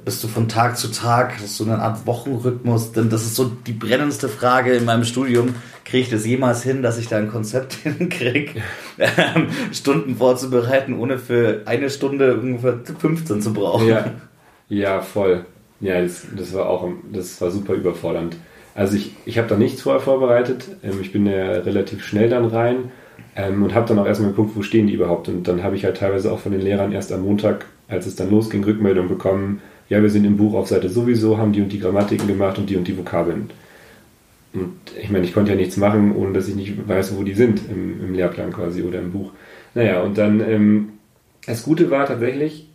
[0.05, 2.91] bist du von Tag zu Tag, hast du eine Art Wochenrhythmus?
[2.91, 5.55] Denn das ist so die brennendste Frage in meinem Studium.
[5.83, 8.61] Kriege ich das jemals hin, dass ich da ein Konzept hinkriege,
[8.99, 13.87] ähm, Stunden vorzubereiten, ohne für eine Stunde ungefähr 15 zu brauchen?
[13.87, 14.11] Ja,
[14.69, 15.45] ja voll.
[15.79, 18.35] Ja, das, das war auch das war super überfordernd.
[18.77, 20.69] Also ich, ich habe da nichts vorher vorbereitet.
[20.83, 22.91] Ähm, ich bin ja relativ schnell dann rein
[23.35, 25.27] ähm, und habe dann auch erstmal geguckt, wo stehen die überhaupt.
[25.27, 28.15] Und dann habe ich halt teilweise auch von den Lehrern erst am Montag, als es
[28.15, 31.71] dann losging, Rückmeldung bekommen, ja, wir sind im Buch auf Seite sowieso, haben die und
[31.71, 33.49] die Grammatiken gemacht und die und die Vokabeln.
[34.53, 37.33] Und ich meine, ich konnte ja nichts machen, ohne dass ich nicht weiß, wo die
[37.33, 39.31] sind im, im Lehrplan quasi oder im Buch.
[39.73, 40.89] Naja, und dann, ähm,
[41.45, 42.67] das Gute war tatsächlich,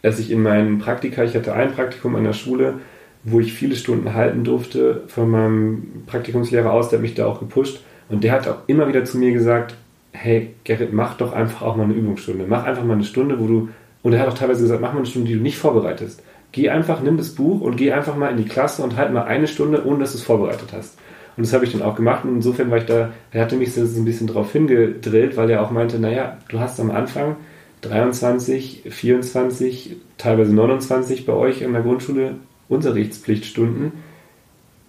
[0.00, 2.80] dass ich in meinen Praktika, ich hatte ein Praktikum an der Schule,
[3.22, 7.40] wo ich viele Stunden halten durfte von meinem Praktikumslehrer aus, der hat mich da auch
[7.40, 7.80] gepusht.
[8.08, 9.74] Und der hat auch immer wieder zu mir gesagt,
[10.12, 12.44] hey Gerrit, mach doch einfach auch mal eine Übungsstunde.
[12.48, 13.68] Mach einfach mal eine Stunde, wo du,
[14.02, 16.22] und er hat auch teilweise gesagt, mach mal eine Stunde, die du nicht vorbereitest.
[16.52, 19.24] Geh einfach, nimm das Buch und geh einfach mal in die Klasse und halt mal
[19.24, 20.98] eine Stunde, ohne dass du es vorbereitet hast.
[21.36, 23.72] Und das habe ich dann auch gemacht und insofern war ich da, er hatte mich
[23.72, 27.36] so ein bisschen drauf hingedrillt, weil er auch meinte, naja, du hast am Anfang
[27.82, 32.34] 23, 24, teilweise 29 bei euch in der Grundschule
[32.70, 33.92] Unterrichtspflichtstunden,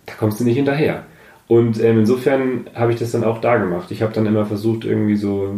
[0.05, 1.03] da kommst du nicht hinterher.
[1.47, 3.91] Und ähm, insofern habe ich das dann auch da gemacht.
[3.91, 5.55] Ich habe dann immer versucht, irgendwie so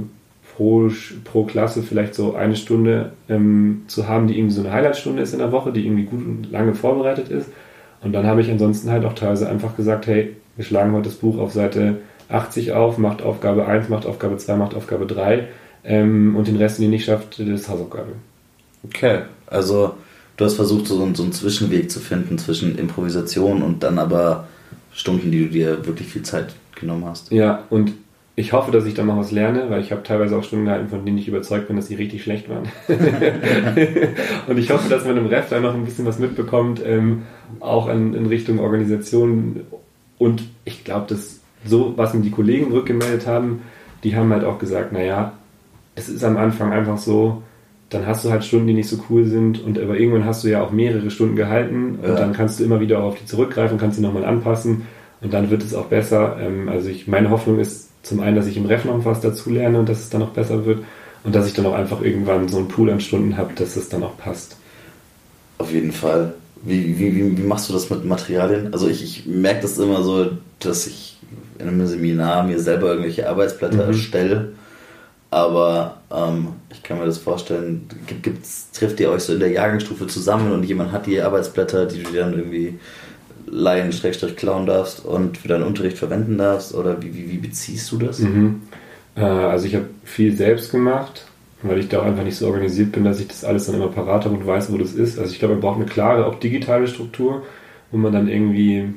[0.55, 0.89] pro,
[1.23, 5.33] pro Klasse vielleicht so eine Stunde ähm, zu haben, die irgendwie so eine Highlightstunde ist
[5.33, 7.49] in der Woche, die irgendwie gut und lange vorbereitet ist.
[8.01, 11.17] Und dann habe ich ansonsten halt auch teilweise einfach gesagt, hey, wir schlagen heute das
[11.17, 11.97] Buch auf Seite
[12.29, 15.47] 80 auf, macht Aufgabe 1, macht Aufgabe 2, macht Aufgabe 3
[15.83, 18.13] ähm, und den Rest, den ihr nicht schafft, das ist Hausaufgabe.
[18.83, 19.93] Okay, also
[20.37, 24.47] du hast versucht, so, so einen Zwischenweg zu finden zwischen Improvisation und dann aber
[24.93, 27.31] Stunden, die du dir wirklich viel Zeit genommen hast.
[27.31, 27.93] Ja, und
[28.35, 30.89] ich hoffe, dass ich da noch was lerne, weil ich habe teilweise auch Stunden gehalten,
[30.89, 32.63] von denen ich überzeugt bin, dass sie richtig schlecht waren.
[34.47, 37.23] und ich hoffe, dass man im Ref da noch ein bisschen was mitbekommt, ähm,
[37.59, 39.61] auch in, in, Richtung Organisation.
[40.17, 43.61] Und ich glaube, dass so, was mir die Kollegen rückgemeldet haben,
[44.03, 45.33] die haben halt auch gesagt, naja,
[45.93, 47.43] es ist am Anfang einfach so,
[47.93, 50.47] dann hast du halt Stunden, die nicht so cool sind und aber irgendwann hast du
[50.47, 52.15] ja auch mehrere Stunden gehalten und ja.
[52.15, 54.87] dann kannst du immer wieder auf die zurückgreifen, kannst sie nochmal anpassen
[55.21, 56.37] und dann wird es auch besser.
[56.39, 59.49] Ähm, also ich, meine Hoffnung ist zum einen, dass ich im Ref noch was dazu
[59.49, 60.83] lerne und dass es dann auch besser wird
[61.23, 63.89] und dass ich dann auch einfach irgendwann so einen Pool an Stunden habe, dass es
[63.89, 64.57] dann auch passt.
[65.57, 66.33] Auf jeden Fall.
[66.63, 68.73] Wie, wie, wie, wie machst du das mit Materialien?
[68.73, 71.19] Also ich, ich merke das immer so, dass ich
[71.59, 73.91] in einem Seminar mir selber irgendwelche Arbeitsblätter mhm.
[73.91, 74.53] erstelle
[75.33, 77.87] aber ähm, ich kann mir das vorstellen,
[78.21, 82.03] gibt's, trifft ihr euch so in der Jahrgangsstufe zusammen und jemand hat die Arbeitsblätter, die
[82.03, 82.79] du dann irgendwie
[83.47, 86.75] leihen, Schrägstrich klauen darfst und für deinen Unterricht verwenden darfst?
[86.75, 88.19] Oder wie, wie, wie beziehst du das?
[88.19, 88.61] Mhm.
[89.15, 91.25] Äh, also ich habe viel selbst gemacht,
[91.63, 93.87] weil ich da auch einfach nicht so organisiert bin, dass ich das alles dann immer
[93.87, 95.17] parat habe und weiß, wo das ist.
[95.17, 97.43] Also ich glaube, man braucht eine klare, auch digitale Struktur,
[97.91, 98.93] wo man dann irgendwie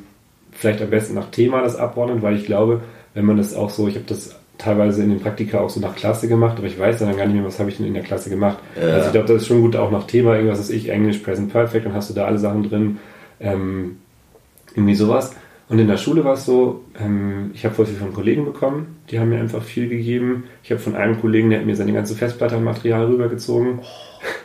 [0.52, 2.82] vielleicht am besten nach Thema das abordnet, weil ich glaube,
[3.14, 5.94] wenn man das auch so, ich habe das teilweise in den Praktika auch so nach
[5.94, 8.02] Klasse gemacht, aber ich weiß dann gar nicht mehr, was habe ich denn in der
[8.02, 8.58] Klasse gemacht.
[8.80, 8.94] Ja.
[8.94, 11.52] Also ich glaube, das ist schon gut auch nach Thema, irgendwas ist ich, Englisch, Present
[11.52, 12.98] Perfect, dann hast du da alle Sachen drin.
[13.38, 13.98] Ähm,
[14.74, 15.34] irgendwie sowas.
[15.68, 18.98] Und in der Schule war es so, ähm, ich habe voll viel von Kollegen bekommen,
[19.10, 20.44] die haben mir einfach viel gegeben.
[20.62, 23.80] Ich habe von einem Kollegen, der hat mir seine ganze Festplatte an Material rübergezogen.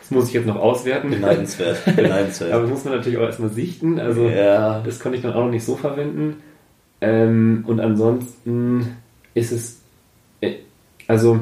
[0.00, 1.10] Das muss ich jetzt noch auswerten.
[1.10, 1.84] Beneidenswert.
[1.96, 2.52] Beneidenswert.
[2.52, 4.00] Aber das muss man natürlich auch erstmal sichten.
[4.00, 4.80] Also ja.
[4.80, 6.36] das konnte ich dann auch noch nicht so verwenden.
[7.00, 8.96] Ähm, und ansonsten
[9.34, 9.81] ist es
[11.06, 11.40] also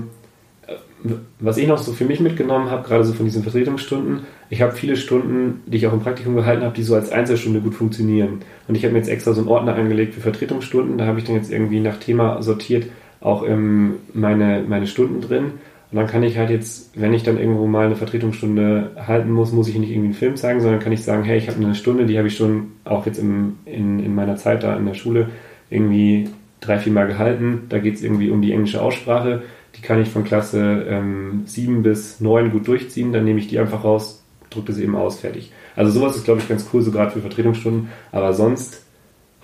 [1.38, 4.20] was ich noch so für mich mitgenommen habe, gerade so von diesen Vertretungsstunden,
[4.50, 7.60] ich habe viele Stunden, die ich auch im Praktikum gehalten habe, die so als Einzelstunde
[7.60, 8.40] gut funktionieren.
[8.68, 11.24] Und ich habe mir jetzt extra so einen Ordner angelegt für Vertretungsstunden, da habe ich
[11.24, 12.86] dann jetzt irgendwie nach Thema sortiert
[13.20, 15.52] auch ähm, meine, meine Stunden drin.
[15.90, 19.52] Und dann kann ich halt jetzt, wenn ich dann irgendwo mal eine Vertretungsstunde halten muss,
[19.52, 21.74] muss ich nicht irgendwie einen Film zeigen, sondern kann ich sagen, hey, ich habe eine
[21.74, 24.94] Stunde, die habe ich schon auch jetzt im, in, in meiner Zeit da in der
[24.94, 25.28] Schule
[25.68, 26.28] irgendwie
[26.60, 27.66] drei, vier Mal gehalten.
[27.68, 29.42] Da geht es irgendwie um die englische Aussprache.
[29.76, 33.12] Die kann ich von Klasse ähm, 7 bis 9 gut durchziehen.
[33.12, 35.52] Dann nehme ich die einfach raus, drücke sie eben aus, fertig.
[35.76, 37.88] Also sowas ist, glaube ich, ganz cool, so gerade für Vertretungsstunden.
[38.12, 38.84] Aber sonst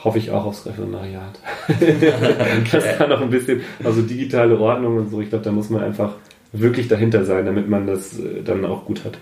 [0.02, 1.38] hoffe ich auch aufs Referendariat.
[2.72, 5.20] das kann noch ein bisschen, also digitale Ordnung und so.
[5.20, 6.14] Ich glaube, da muss man einfach
[6.52, 9.18] wirklich dahinter sein, damit man das äh, dann auch gut hat.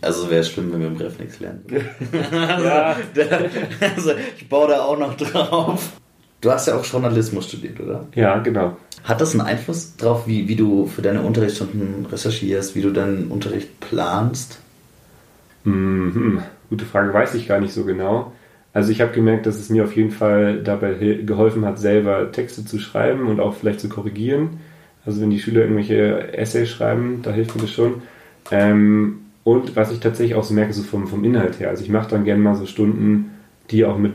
[0.00, 1.64] Also wäre es schlimm, wenn wir im Ref nichts lernen.
[2.12, 2.96] ja.
[3.96, 5.92] also ich baue da auch noch drauf.
[6.40, 8.06] Du hast ja auch Journalismus studiert, oder?
[8.14, 8.76] Ja, genau.
[9.02, 13.28] Hat das einen Einfluss darauf, wie, wie du für deine Unterrichtsstunden recherchierst, wie du deinen
[13.28, 14.60] Unterricht planst?
[15.64, 16.42] Mhm.
[16.70, 18.32] Gute Frage, weiß ich gar nicht so genau.
[18.72, 22.64] Also ich habe gemerkt, dass es mir auf jeden Fall dabei geholfen hat, selber Texte
[22.64, 24.60] zu schreiben und auch vielleicht zu korrigieren.
[25.04, 28.02] Also wenn die Schüler irgendwelche Essays schreiben, da hilft mir das schon.
[28.50, 31.70] Ähm, und was ich tatsächlich auch so merke, so vom, vom Inhalt her.
[31.70, 33.30] Also ich mache dann gerne mal so Stunden,
[33.70, 34.12] die auch mit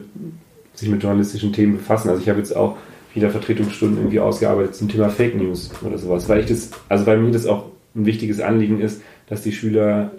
[0.74, 2.10] sich mit journalistischen Themen befassen.
[2.10, 2.78] Also ich habe jetzt auch
[3.14, 7.20] wieder Vertretungsstunden irgendwie ausgearbeitet zum Thema Fake News oder sowas, weil ich das, also weil
[7.20, 10.12] mir das auch ein wichtiges Anliegen ist, dass die Schüler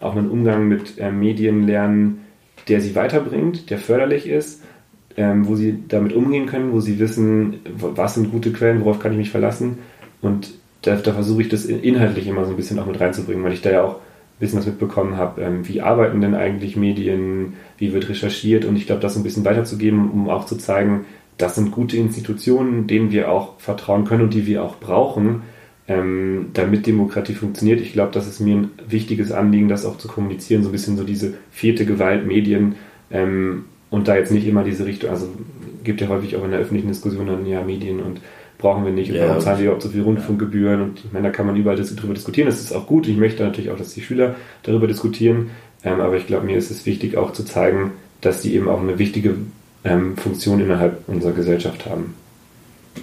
[0.00, 2.20] auch einen Umgang mit äh, Medien lernen,
[2.68, 4.62] der sie weiterbringt, der förderlich ist,
[5.16, 9.12] ähm, wo sie damit umgehen können, wo sie wissen, was sind gute Quellen, worauf kann
[9.12, 9.78] ich mich verlassen.
[10.20, 13.52] Und da, da versuche ich das inhaltlich immer so ein bisschen auch mit reinzubringen, weil
[13.52, 13.96] ich da ja auch
[14.38, 18.86] bisschen was mitbekommen habe, ähm, wie arbeiten denn eigentlich Medien, wie wird recherchiert und ich
[18.86, 21.06] glaube, das ein bisschen weiterzugeben, um auch zu zeigen,
[21.38, 25.42] das sind gute Institutionen, denen wir auch vertrauen können und die wir auch brauchen,
[25.88, 27.80] ähm, damit Demokratie funktioniert.
[27.80, 30.96] Ich glaube, das ist mir ein wichtiges Anliegen, das auch zu kommunizieren, so ein bisschen
[30.96, 32.76] so diese vierte Gewalt, Medien
[33.10, 35.28] ähm, und da jetzt nicht immer diese Richtung, also
[35.84, 38.20] gibt ja häufig auch in der öffentlichen Diskussion dann, ja, Medien und
[38.58, 41.28] brauchen wir nicht und ja, warum zahlen wir überhaupt so viel Rundfunkgebühren und ich meine,
[41.28, 43.06] da kann man überall darüber diskutieren, das ist auch gut.
[43.08, 45.50] Ich möchte natürlich auch, dass die Schüler darüber diskutieren,
[45.84, 48.80] ähm, aber ich glaube, mir ist es wichtig auch zu zeigen, dass die eben auch
[48.80, 49.36] eine wichtige
[49.84, 52.14] ähm, Funktion innerhalb unserer Gesellschaft haben.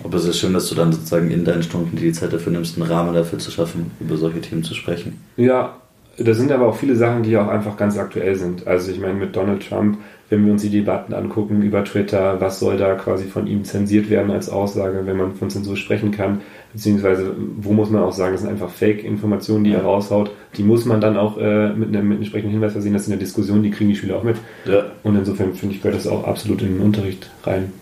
[0.04, 2.78] Aber es ist schön, dass du dann sozusagen in deinen Stunden die Zeit dafür nimmst,
[2.78, 5.22] einen Rahmen dafür zu schaffen, über solche Themen zu sprechen.
[5.38, 5.76] Ja,
[6.18, 8.68] da sind aber auch viele Sachen, die auch einfach ganz aktuell sind.
[8.68, 9.98] Also ich meine, mit Donald Trump,
[10.30, 14.10] wenn wir uns die Debatten angucken über Twitter, was soll da quasi von ihm zensiert
[14.10, 18.34] werden als Aussage, wenn man von Zensur sprechen kann, beziehungsweise wo muss man auch sagen,
[18.34, 19.80] das sind einfach Fake-Informationen, die ja.
[19.80, 23.04] er raushaut, die muss man dann auch äh, mit, einem, mit entsprechenden Hinweis versehen, das
[23.04, 24.38] ist in der Diskussion, die kriegen die Schüler auch mit.
[24.66, 24.86] Ja.
[25.02, 27.74] Und insofern finde ich, gehört das auch absolut in den Unterricht rein.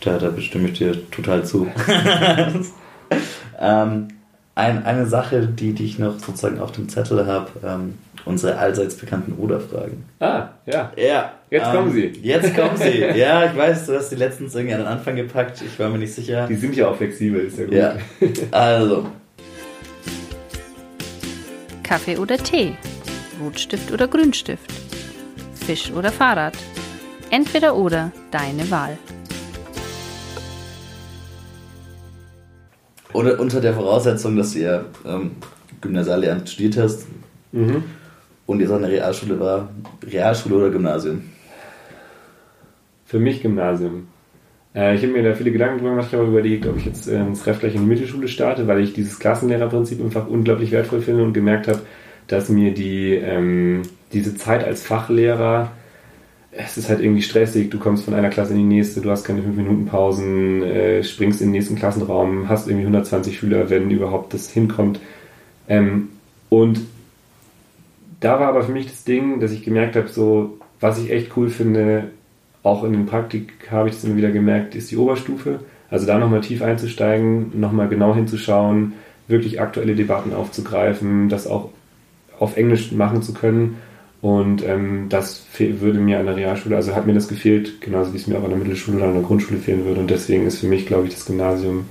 [0.00, 1.66] Da, da bestimme ich dir total zu.
[3.60, 4.08] ähm,
[4.54, 8.96] ein, eine Sache, die, die ich noch sozusagen auf dem Zettel habe, ähm, unsere allseits
[8.96, 10.04] bekannten Oder-Fragen.
[10.18, 10.92] Ah, ja.
[10.96, 11.32] Ja.
[11.50, 12.06] Jetzt ähm, kommen sie.
[12.22, 12.98] Jetzt kommen sie.
[13.16, 15.62] ja, ich weiß, du hast die letztens irgendwie an den Anfang gepackt.
[15.62, 16.46] Ich war mir nicht sicher.
[16.46, 17.74] Die sind ja auch flexibel, ist ja gut.
[17.74, 17.96] Ja.
[18.50, 19.06] Also.
[21.82, 22.74] Kaffee oder Tee?
[23.42, 24.70] Rotstift oder Grünstift?
[25.54, 26.54] Fisch oder Fahrrad?
[27.30, 28.98] Entweder oder, deine Wahl.
[33.12, 35.32] Oder unter der Voraussetzung, dass du ja ähm,
[35.80, 37.06] Gymnasiallehramt studiert hast
[37.52, 37.84] mhm.
[38.46, 39.68] und jetzt an der Realschule war.
[40.04, 41.22] Realschule oder Gymnasium?
[43.04, 44.08] Für mich Gymnasium.
[44.74, 46.08] Äh, ich habe mir da viele Gedanken drüber gemacht.
[46.08, 48.80] Ich habe überlegt, ob ich jetzt äh, ins Ref gleich in die Mittelschule starte, weil
[48.80, 51.80] ich dieses Klassenlehrerprinzip einfach unglaublich wertvoll finde und gemerkt habe,
[52.28, 55.72] dass mir die, ähm, diese Zeit als Fachlehrer
[56.52, 59.24] es ist halt irgendwie stressig, du kommst von einer Klasse in die nächste, du hast
[59.24, 63.90] keine 5 Minuten Pausen, äh, springst in den nächsten Klassenraum, hast irgendwie 120 Schüler, wenn
[63.90, 65.00] überhaupt das hinkommt.
[65.68, 66.08] Ähm,
[66.48, 66.80] und
[68.18, 71.36] da war aber für mich das Ding, dass ich gemerkt habe, so, was ich echt
[71.36, 72.10] cool finde,
[72.62, 75.60] auch in den Praktik habe ich es immer wieder gemerkt, ist die Oberstufe.
[75.88, 78.94] Also da nochmal tief einzusteigen, nochmal genau hinzuschauen,
[79.28, 81.70] wirklich aktuelle Debatten aufzugreifen, das auch
[82.38, 83.76] auf Englisch machen zu können
[84.22, 88.18] und ähm, das würde mir an der Realschule, also hat mir das gefehlt, genauso wie
[88.18, 90.00] es mir auch an der Mittelschule oder an der Grundschule fehlen würde.
[90.00, 91.86] Und deswegen ist für mich, glaube ich, das Gymnasium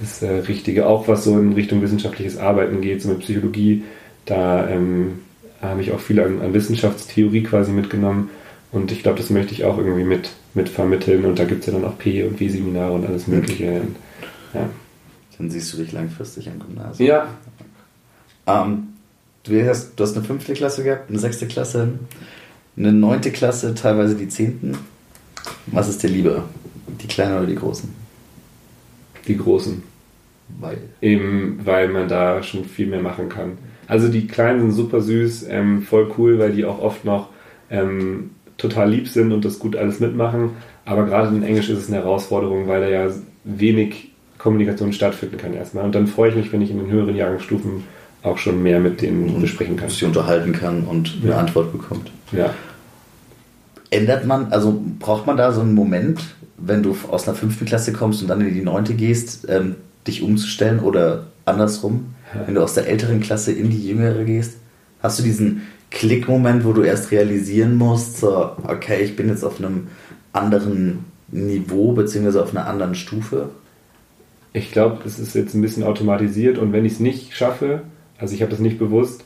[0.00, 0.86] das äh, Richtige.
[0.86, 3.84] Auch was so in Richtung wissenschaftliches Arbeiten geht, so mit Psychologie,
[4.24, 5.20] da ähm,
[5.60, 8.30] habe ich auch viel an, an, Wissenschaftstheorie quasi mitgenommen.
[8.72, 11.26] Und ich glaube, das möchte ich auch irgendwie mit, mit vermitteln.
[11.26, 13.80] Und da gibt es ja dann auch P- und W-Seminare und alles Mögliche.
[13.80, 13.96] Und,
[14.54, 14.68] ja.
[15.36, 17.08] Dann siehst du dich langfristig am Gymnasium.
[17.08, 17.28] Ja.
[18.46, 18.88] Ähm,
[19.44, 21.98] du hast, du hast eine fünfte Klasse gehabt, eine sechste Klasse,
[22.76, 24.78] eine neunte Klasse, teilweise die zehnten.
[25.66, 26.44] Was ist dir lieber?
[27.02, 27.88] Die kleinen oder die großen?
[29.26, 29.82] Die großen.
[30.60, 30.78] Weil?
[31.02, 33.58] Eben, weil man da schon viel mehr machen kann.
[33.86, 37.28] Also die kleinen sind super süß, ähm, voll cool, weil die auch oft noch
[37.70, 40.50] ähm, total lieb sind und das gut alles mitmachen.
[40.84, 43.10] Aber gerade in Englisch ist es eine Herausforderung, weil da ja
[43.44, 45.84] wenig Kommunikation stattfinden kann erstmal.
[45.84, 47.84] Und dann freue ich mich, wenn ich in den höheren Jahrgangsstufen
[48.22, 49.88] auch schon mehr mit denen besprechen kann.
[49.88, 52.10] Sich unterhalten kann und eine Antwort bekommt.
[52.32, 52.54] Ja.
[53.90, 56.20] Ändert man, also braucht man da so einen Moment,
[56.56, 59.76] wenn du aus einer fünften Klasse kommst und dann in die neunte gehst, ähm,
[60.06, 62.46] dich umzustellen oder andersrum, ja.
[62.46, 64.58] wenn du aus der älteren Klasse in die jüngere gehst?
[65.00, 69.58] Hast du diesen Klickmoment, wo du erst realisieren musst, so, okay, ich bin jetzt auf
[69.58, 69.88] einem
[70.32, 73.50] anderen Niveau beziehungsweise auf einer anderen Stufe?
[74.52, 77.82] Ich glaube, es ist jetzt ein bisschen automatisiert und wenn ich es nicht schaffe,
[78.18, 79.24] also ich habe das nicht bewusst,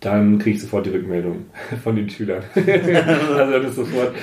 [0.00, 1.46] dann kriege ich sofort die Rückmeldung
[1.82, 2.42] von den Schülern.
[2.54, 4.14] also dann ist sofort,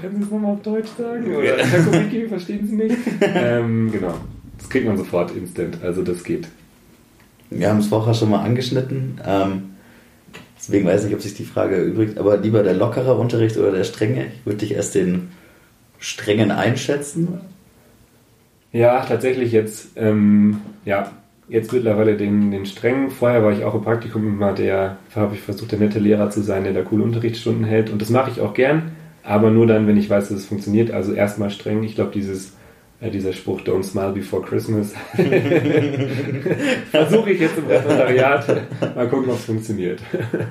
[0.00, 1.34] können Sie es nochmal auf Deutsch sagen?
[1.34, 2.96] Oder Herr Kubicki, verstehen Sie nicht?
[3.20, 4.14] Ähm, genau,
[4.58, 6.48] das kriegt man sofort instant, also das geht.
[7.50, 9.62] Wir haben es vorher schon mal angeschnitten, ähm,
[10.56, 13.72] deswegen weiß ich nicht, ob sich die Frage erübrigt, aber lieber der lockere Unterricht oder
[13.72, 14.26] der strenge?
[14.26, 15.30] Ich würde dich erst den
[15.98, 17.40] strengen einschätzen.
[18.72, 21.12] Ja, tatsächlich jetzt, ähm, ja,
[21.50, 23.10] jetzt mittlerweile den, den strengen.
[23.10, 26.42] Vorher war ich auch im Praktikum immer der, habe ich versucht, der nette Lehrer zu
[26.42, 27.90] sein, der da coole Unterrichtsstunden hält.
[27.90, 30.90] Und das mache ich auch gern, aber nur dann, wenn ich weiß, dass es funktioniert.
[30.90, 31.82] Also erstmal streng.
[31.82, 32.54] Ich glaube, dieses
[33.00, 34.92] äh, dieser Spruch Don't smile before Christmas.
[36.90, 38.46] Versuche ich jetzt im Referendariat.
[38.94, 40.00] Mal gucken, ob es funktioniert.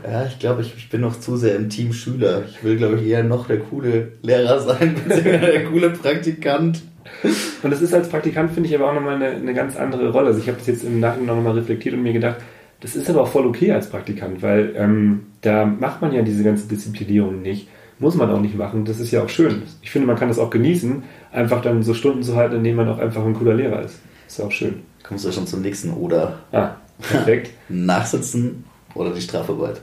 [0.03, 2.43] Ja, ich glaube, ich, ich, bin noch zu sehr im Team Schüler.
[2.49, 6.81] Ich will, glaube ich, eher noch der coole Lehrer sein, der coole Praktikant.
[7.63, 10.27] Und das ist als Praktikant, finde ich, aber auch nochmal eine, eine ganz andere Rolle.
[10.27, 12.37] Also ich habe das jetzt im Nachhinein nochmal reflektiert und mir gedacht,
[12.81, 16.43] das ist aber auch voll okay als Praktikant, weil ähm, da macht man ja diese
[16.43, 17.67] ganze Disziplinierung nicht.
[17.99, 18.85] Muss man auch nicht machen.
[18.85, 19.63] Das ist ja auch schön.
[19.81, 21.03] Ich finde, man kann das auch genießen,
[21.33, 23.99] einfach dann so Stunden zu halten, in denen man auch einfach ein cooler Lehrer ist.
[24.25, 24.83] Ist ja auch schön.
[25.03, 26.39] Kommst du ja schon zum nächsten oder?
[26.53, 27.51] Ah, perfekt.
[27.69, 28.63] Nachsitzen
[28.95, 29.81] oder die Strafarbeit?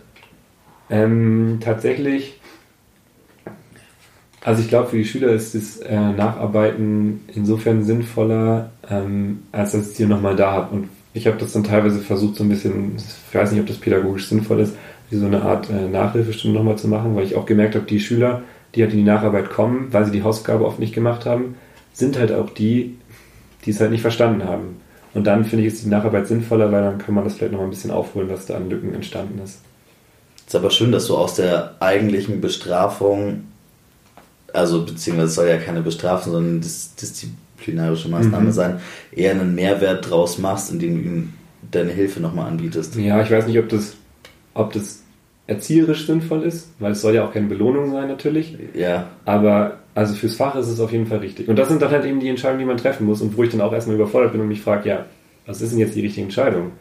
[0.89, 2.41] Ähm, tatsächlich
[4.47, 9.91] also ich glaube, für die Schüler ist das äh, Nacharbeiten insofern sinnvoller, ähm, als dass
[9.91, 10.73] ich sie nochmal da habe.
[10.73, 13.79] Und ich habe das dann teilweise versucht, so ein bisschen, ich weiß nicht, ob das
[13.79, 14.77] pädagogisch sinnvoll ist,
[15.11, 17.99] wie so eine Art äh, Nachhilfestunde nochmal zu machen, weil ich auch gemerkt habe, die
[17.99, 18.43] Schüler,
[18.77, 21.57] die halt in die Nacharbeit kommen, weil sie die Hausaufgabe oft nicht gemacht haben,
[21.93, 22.99] sind halt auch die,
[23.65, 24.77] die es halt nicht verstanden haben.
[25.13, 27.59] Und dann finde ich, ist die Nacharbeit sinnvoller, weil dann kann man das vielleicht noch
[27.59, 29.63] mal ein bisschen aufholen, was da an Lücken entstanden ist.
[30.37, 33.43] Es ist aber schön, dass du aus der eigentlichen Bestrafung,
[34.57, 38.53] also beziehungsweise soll ja keine Bestrafung, sondern dis disziplinarische Maßnahme mhm.
[38.53, 38.81] sein,
[39.13, 41.33] eher einen Mehrwert draus machst, indem du ihm
[41.71, 42.97] deine Hilfe nochmal anbietest.
[42.97, 43.95] Ja, ich weiß nicht, ob das,
[44.55, 45.03] ob das
[45.47, 48.57] erzieherisch sinnvoll ist, weil es soll ja auch keine Belohnung sein natürlich.
[48.75, 49.09] Ja.
[49.25, 51.49] Aber also fürs Fach ist es auf jeden Fall richtig.
[51.49, 53.51] Und das sind dann halt eben die Entscheidungen, die man treffen muss und wo ich
[53.51, 55.07] dann auch erstmal überfordert bin und mich frage, ja,
[55.47, 56.73] was ist denn jetzt die richtige Entscheidung?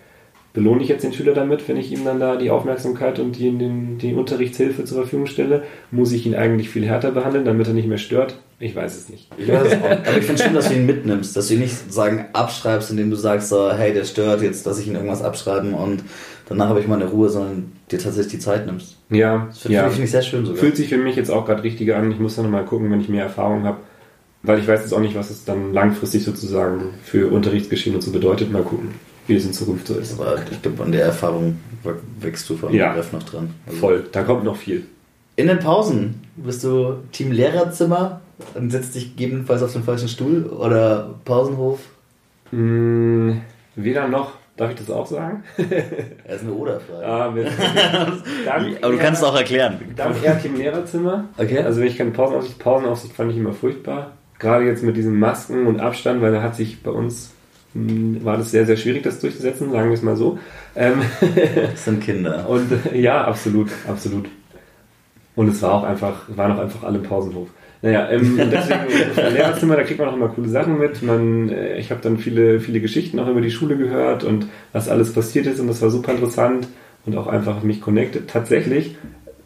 [0.55, 3.51] Belohne ich jetzt den Schüler damit, wenn ich ihm dann da die Aufmerksamkeit und die,
[3.51, 5.63] die, die Unterrichtshilfe zur Verfügung stelle?
[5.91, 8.39] Muss ich ihn eigentlich viel härter behandeln, damit er nicht mehr stört?
[8.57, 9.27] Ich weiß es nicht.
[9.37, 9.91] Ich weiß es auch.
[10.07, 13.09] Aber ich finde schon, dass du ihn mitnimmst, dass du ihn nicht sagen abschreibst, indem
[13.09, 16.05] du sagst, so, hey, der stört, jetzt lasse ich ihn irgendwas abschreiben und
[16.47, 18.95] danach habe ich meine Ruhe, sondern dir tatsächlich die Zeit nimmst.
[19.09, 19.89] Ja, das finde ja.
[19.89, 20.61] ich sehr schön sogar.
[20.61, 22.09] Fühlt sich für mich jetzt auch gerade richtiger an.
[22.11, 23.79] Ich muss dann mal gucken, wenn ich mehr Erfahrung habe,
[24.41, 28.13] weil ich weiß jetzt auch nicht, was es dann langfristig sozusagen für Unterrichtsgeschehen und so
[28.13, 28.53] bedeutet.
[28.53, 28.91] Mal gucken
[29.27, 30.19] wie es in Zukunft so ist.
[30.19, 31.59] Aber ich glaube, an der Erfahrung
[32.19, 33.53] wächst du von ja, Ref noch dran.
[33.65, 34.85] Also voll, da kommt noch viel.
[35.35, 38.21] In den Pausen bist du Team Lehrerzimmer
[38.53, 41.79] und setzt dich gegebenenfalls auf den falschen Stuhl oder Pausenhof?
[42.51, 43.41] Hm,
[43.75, 44.33] weder noch.
[44.57, 45.43] Darf ich das auch sagen?
[46.25, 47.05] Das ist eine Oder-Frage.
[47.05, 47.25] Ah,
[48.81, 49.79] Aber du kannst es auch erklären.
[49.95, 51.25] Dann eher Team Lehrerzimmer.
[51.37, 51.59] Okay.
[51.59, 54.13] Also wenn ich keine Pausenaufsicht, Pausenaufsicht fand ich immer furchtbar.
[54.39, 57.34] Gerade jetzt mit diesen Masken und Abstand, weil da hat sich bei uns
[57.75, 60.39] war das sehr, sehr schwierig, das durchzusetzen, sagen wir es mal so.
[60.75, 61.01] Ähm
[61.71, 62.47] das sind Kinder.
[62.47, 64.27] Und ja, absolut, absolut.
[65.35, 67.49] Und es war auch einfach, waren auch einfach alle im Pausenhof.
[67.81, 68.85] Naja, ähm, deswegen
[69.27, 71.03] im Lehrerzimmer, da kriegt man auch immer coole Sachen mit.
[71.03, 74.87] Man, äh, ich habe dann viele, viele Geschichten auch über die Schule gehört und was
[74.87, 76.67] alles passiert ist und das war super interessant
[77.05, 78.29] und auch einfach mich connected.
[78.29, 78.95] Tatsächlich,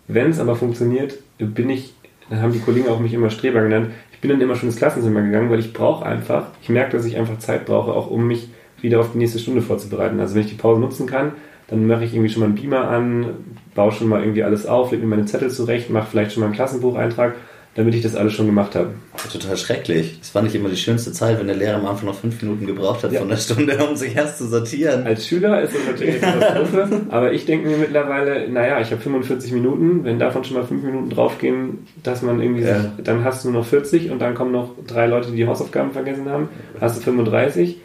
[0.07, 1.93] wenn es aber funktioniert, bin ich,
[2.29, 3.89] dann haben die Kollegen auch mich immer Streber genannt,
[4.19, 7.05] ich bin dann immer schon ins Klassenzimmer gegangen, weil ich brauche einfach, ich merke, dass
[7.05, 8.49] ich einfach Zeit brauche, auch um mich
[8.81, 10.19] wieder auf die nächste Stunde vorzubereiten.
[10.19, 11.31] Also wenn ich die Pause nutzen kann,
[11.67, 13.27] dann mache ich irgendwie schon mal einen Beamer an,
[13.75, 16.47] baue schon mal irgendwie alles auf, lege mir meine Zettel zurecht, mache vielleicht schon mal
[16.47, 17.35] einen Klassenbucheintrag
[17.79, 18.89] damit ich das alles schon gemacht habe.
[19.31, 20.19] Total schrecklich.
[20.19, 22.67] Das fand ich immer die schönste Zeit, wenn der Lehrer am Anfang noch fünf Minuten
[22.67, 23.21] gebraucht hat ja.
[23.21, 25.07] von der Stunde, um sich erst zu sortieren.
[25.07, 29.01] Als Schüler ist das natürlich eine Katastrophe, aber ich denke mir mittlerweile, naja, ich habe
[29.01, 32.81] 45 Minuten, wenn davon schon mal fünf Minuten draufgehen, dass man irgendwie, ja.
[32.81, 35.47] sagt, dann hast du nur noch 40 und dann kommen noch drei Leute, die die
[35.47, 36.49] Hausaufgaben vergessen haben,
[36.81, 37.77] hast du 35.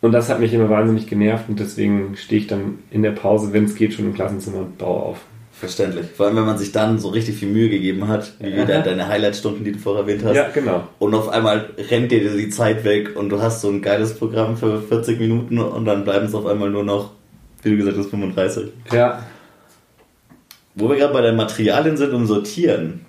[0.00, 3.52] Und das hat mich immer wahnsinnig genervt und deswegen stehe ich dann in der Pause,
[3.52, 5.20] wenn es geht, schon im Klassenzimmer und baue auf.
[5.60, 6.06] Verständlich.
[6.16, 9.08] Vor allem, wenn man sich dann so richtig viel Mühe gegeben hat, wie wieder deine
[9.08, 10.34] Highlight-Stunden, die du vorher erwähnt hast.
[10.34, 10.88] Ja, genau.
[10.98, 14.56] Und auf einmal rennt dir die Zeit weg und du hast so ein geiles Programm
[14.56, 17.10] für 40 Minuten und dann bleiben es auf einmal nur noch,
[17.62, 18.70] wie du gesagt hast, 35.
[18.90, 19.22] Ja.
[20.76, 23.04] Wo wir gerade bei den Materialien sind und sortieren.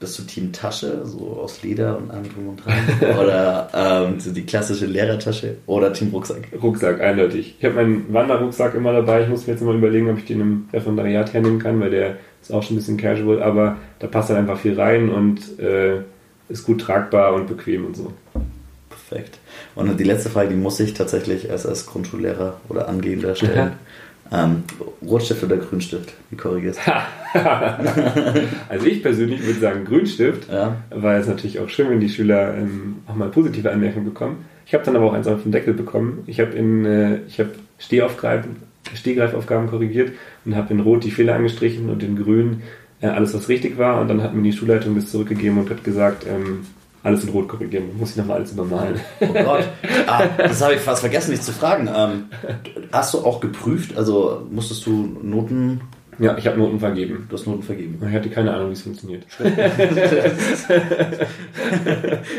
[0.00, 2.74] Bist du Team Tasche, so aus Leder und allem drum und dran?
[3.22, 5.56] oder ähm, so die klassische Lehrertasche?
[5.66, 6.48] Oder Team Rucksack?
[6.62, 7.56] Rucksack, eindeutig.
[7.58, 9.22] Ich habe meinen Wanderrucksack immer dabei.
[9.22, 12.16] Ich muss mir jetzt mal überlegen, ob ich den im Referendariat hernehmen kann, weil der
[12.40, 15.98] ist auch schon ein bisschen casual, aber da passt halt einfach viel rein und äh,
[16.48, 18.12] ist gut tragbar und bequem und so.
[18.88, 19.38] Perfekt.
[19.74, 23.72] Und die letzte Frage, die muss ich tatsächlich als, als Grundschullehrer oder Angehender stellen.
[24.32, 24.62] Ähm,
[25.02, 26.12] Rotstift oder Grünstift?
[26.30, 26.92] Wie korrigierst du?
[28.68, 30.76] also ich persönlich würde sagen Grünstift, ja.
[30.90, 34.44] weil es natürlich auch schön, wenn die Schüler ähm, auch mal positive Anmerkungen bekommen.
[34.66, 36.22] Ich habe dann aber auch eins auf den Deckel bekommen.
[36.26, 38.56] Ich habe in äh, ich habe Stehaufgaben,
[38.94, 40.12] Stehgreifaufgaben korrigiert
[40.44, 42.62] und habe in Rot die Fehler angestrichen und in Grün
[43.00, 44.00] äh, alles, was richtig war.
[44.00, 46.66] Und dann hat mir die Schulleitung das zurückgegeben und hat gesagt, ähm,
[47.02, 47.96] alles in Rot korrigieren.
[47.98, 49.00] Muss ich nochmal alles übermalen.
[49.20, 49.68] Oh Gott.
[50.06, 51.88] Ah, das habe ich fast vergessen, dich zu fragen.
[51.94, 52.24] Ähm,
[52.92, 53.96] hast du auch geprüft?
[53.96, 55.80] Also musstest du Noten.
[56.18, 57.24] Ja, ich habe Noten vergeben.
[57.30, 57.98] Du hast Noten vergeben.
[58.06, 59.24] Ich hatte keine Ahnung, wie es funktioniert.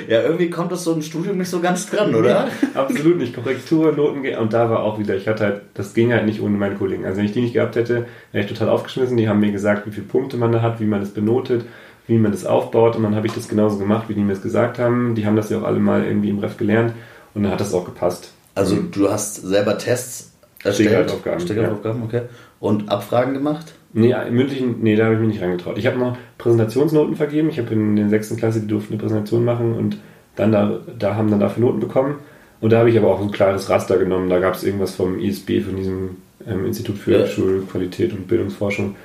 [0.07, 2.29] ja, irgendwie kommt das so im Studium nicht so ganz dran, oder?
[2.29, 3.33] Ja, absolut nicht.
[3.33, 6.57] Korrektur, Noten und da war auch wieder, ich hatte halt, das ging halt nicht ohne
[6.57, 7.05] meinen Kollegen.
[7.05, 9.17] Also wenn ich die nicht gehabt hätte, wäre ich total aufgeschmissen.
[9.17, 11.65] Die haben mir gesagt, wie viele Punkte man da hat, wie man es benotet
[12.07, 14.41] wie man das aufbaut und dann habe ich das genauso gemacht, wie die mir es
[14.41, 15.15] gesagt haben.
[15.15, 16.93] Die haben das ja auch alle mal irgendwie im Ref gelernt
[17.33, 18.31] und dann hat das auch gepasst.
[18.55, 20.33] Also du hast selber Tests
[20.63, 21.11] erstellt?
[21.11, 21.71] Aufgaben.
[21.71, 22.21] Aufgaben, okay.
[22.59, 23.73] Und Abfragen gemacht?
[23.93, 25.77] Nee, im mündlichen, nee, da habe ich mich nicht reingetraut.
[25.77, 27.49] Ich habe noch Präsentationsnoten vergeben.
[27.49, 29.97] Ich habe in der sechsten Klasse, die durften eine Präsentation machen und
[30.35, 32.15] dann da, da haben dann dafür Noten bekommen.
[32.61, 34.29] Und da habe ich aber auch ein klares Raster genommen.
[34.29, 37.27] Da gab es irgendwas vom ISB, von diesem ähm, Institut für ja.
[37.27, 38.95] Schulqualität und Bildungsforschung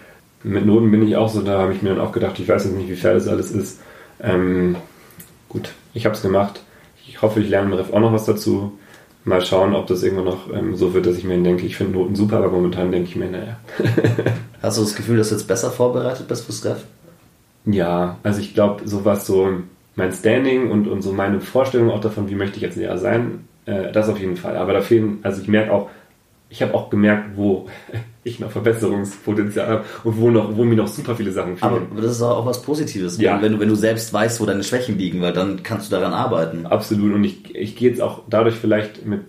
[0.47, 2.65] mit Noten bin ich auch so, da habe ich mir dann auch gedacht, ich weiß
[2.65, 3.81] jetzt nicht, wie fair das alles ist.
[4.21, 4.77] Ähm,
[5.49, 6.63] gut, ich habe es gemacht.
[7.09, 8.73] Ich hoffe, ich lerne im Ref auch noch was dazu.
[9.25, 11.99] Mal schauen, ob das irgendwann noch ähm, so wird, dass ich mir denke, ich finde
[11.99, 13.59] Noten super, aber momentan denke ich mir, naja.
[14.63, 16.85] Hast du das Gefühl, dass du jetzt besser vorbereitet bist fürs Ref?
[17.65, 19.51] Ja, also ich glaube, so was so
[19.97, 23.49] mein Standing und, und so meine Vorstellung auch davon, wie möchte ich jetzt Lehrer sein,
[23.67, 24.57] Äh, das auf jeden Fall.
[24.57, 25.91] Aber da fehlen, also ich merke auch,
[26.49, 27.69] ich habe auch gemerkt, wo
[28.25, 31.87] ich noch Verbesserungspotenzial habe und wo, noch, wo mir noch super viele Sachen fehlen.
[31.91, 33.41] Aber das ist auch was Positives, Ja.
[33.41, 36.13] wenn, du, wenn du selbst weißt, wo deine Schwächen liegen, weil dann kannst du daran
[36.13, 36.67] arbeiten.
[36.67, 37.15] Absolut.
[37.15, 39.21] Und ich, ich gehe jetzt auch dadurch vielleicht mit,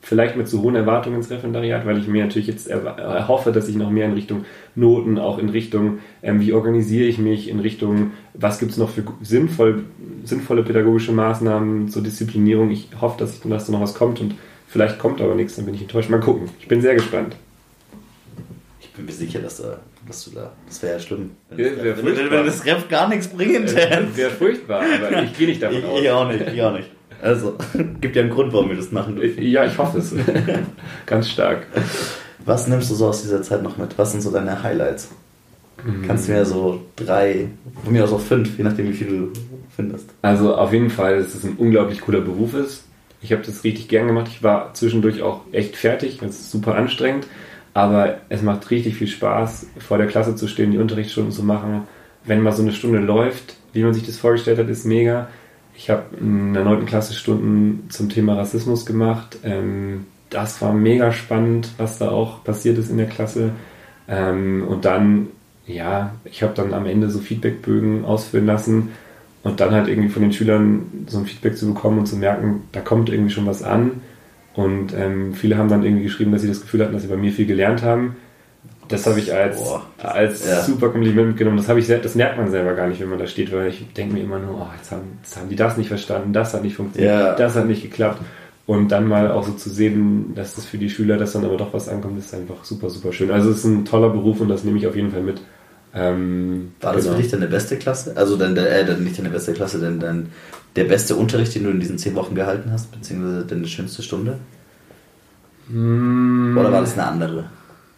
[0.00, 3.74] vielleicht mit zu hohen Erwartungen ins Referendariat, weil ich mir natürlich jetzt erhoffe, dass ich
[3.76, 4.44] noch mehr in Richtung
[4.76, 8.90] Noten, auch in Richtung, ähm, wie organisiere ich mich, in Richtung, was gibt es noch
[8.90, 9.82] für sinnvoll,
[10.24, 12.70] sinnvolle pädagogische Maßnahmen zur Disziplinierung.
[12.70, 14.34] Ich hoffe, dass, ich, dass da noch was kommt und
[14.68, 16.08] vielleicht kommt aber nichts, dann bin ich enttäuscht.
[16.10, 16.48] Mal gucken.
[16.60, 17.36] Ich bin sehr gespannt.
[18.80, 20.52] Ich bin mir sicher, dass, da, dass du da.
[20.66, 21.30] Das wäre ja schlimm.
[21.50, 24.08] Wenn, Ja, das, wär wenn, wenn das Ref gar nichts bringen Das täte.
[24.16, 26.00] wäre furchtbar, aber ich gehe nicht davon Ich, aus.
[26.02, 26.90] ich auch nicht, ich auch nicht.
[27.22, 27.56] Also,
[28.00, 29.42] gibt ja einen Grund, warum wir das machen dürfen.
[29.42, 30.14] Ja, ich hoffe es.
[31.06, 31.66] Ganz stark.
[32.44, 33.98] Was nimmst du so aus dieser Zeit noch mit?
[33.98, 35.10] Was sind so deine Highlights?
[36.06, 37.46] Kannst du mir so drei,
[37.84, 39.32] von mir aus auch fünf, je nachdem, wie viel du
[39.76, 40.10] findest.
[40.22, 42.82] Also auf jeden Fall, dass es ein unglaublich cooler Beruf ist.
[43.20, 44.28] Ich habe das richtig gern gemacht.
[44.28, 46.20] Ich war zwischendurch auch echt fertig.
[46.22, 47.26] Es ist super anstrengend.
[47.74, 51.82] Aber es macht richtig viel Spaß, vor der Klasse zu stehen, die Unterrichtsstunden zu machen.
[52.24, 55.28] Wenn mal so eine Stunde läuft, wie man sich das vorgestellt hat, ist mega.
[55.76, 56.86] Ich habe in der 9.
[56.86, 59.38] Klasse Stunden zum Thema Rassismus gemacht.
[59.44, 63.52] Ähm, das war mega spannend, was da auch passiert ist in der Klasse.
[64.08, 65.28] Ähm, und dann,
[65.66, 68.90] ja, ich habe dann am Ende so Feedbackbögen ausfüllen lassen
[69.42, 72.62] und dann halt irgendwie von den Schülern so ein Feedback zu bekommen und zu merken,
[72.72, 74.00] da kommt irgendwie schon was an.
[74.54, 77.16] Und ähm, viele haben dann irgendwie geschrieben, dass sie das Gefühl hatten, dass sie bei
[77.16, 78.16] mir viel gelernt haben.
[78.88, 79.82] Das habe ich als, Boah.
[79.98, 80.62] als Ja.
[80.62, 81.58] super Kompliment mitgenommen.
[81.58, 83.84] Das, habe ich, das merkt man selber gar nicht, wenn man da steht, weil ich
[83.92, 86.62] denke mir immer nur, oh, jetzt, haben, jetzt haben die das nicht verstanden, das hat
[86.64, 87.34] nicht funktioniert, Ja.
[87.34, 88.20] das hat nicht geklappt.
[88.66, 91.56] Und dann mal auch so zu sehen, dass das für die Schüler, dass dann aber
[91.56, 93.30] doch was ankommt, ist einfach super, super schön.
[93.30, 95.40] Also es ist ein toller Beruf und das nehme ich auf jeden Fall mit.
[95.94, 97.16] Ähm, War das genau.
[97.16, 98.12] für dich deine beste Klasse?
[98.16, 100.30] Also dann, äh, dann nicht deine beste Klasse, denn dein,
[100.76, 104.38] der beste Unterricht, den du in diesen zehn Wochen gehalten hast, beziehungsweise deine schönste Stunde?
[105.68, 107.44] Mm, Oder war das eine andere?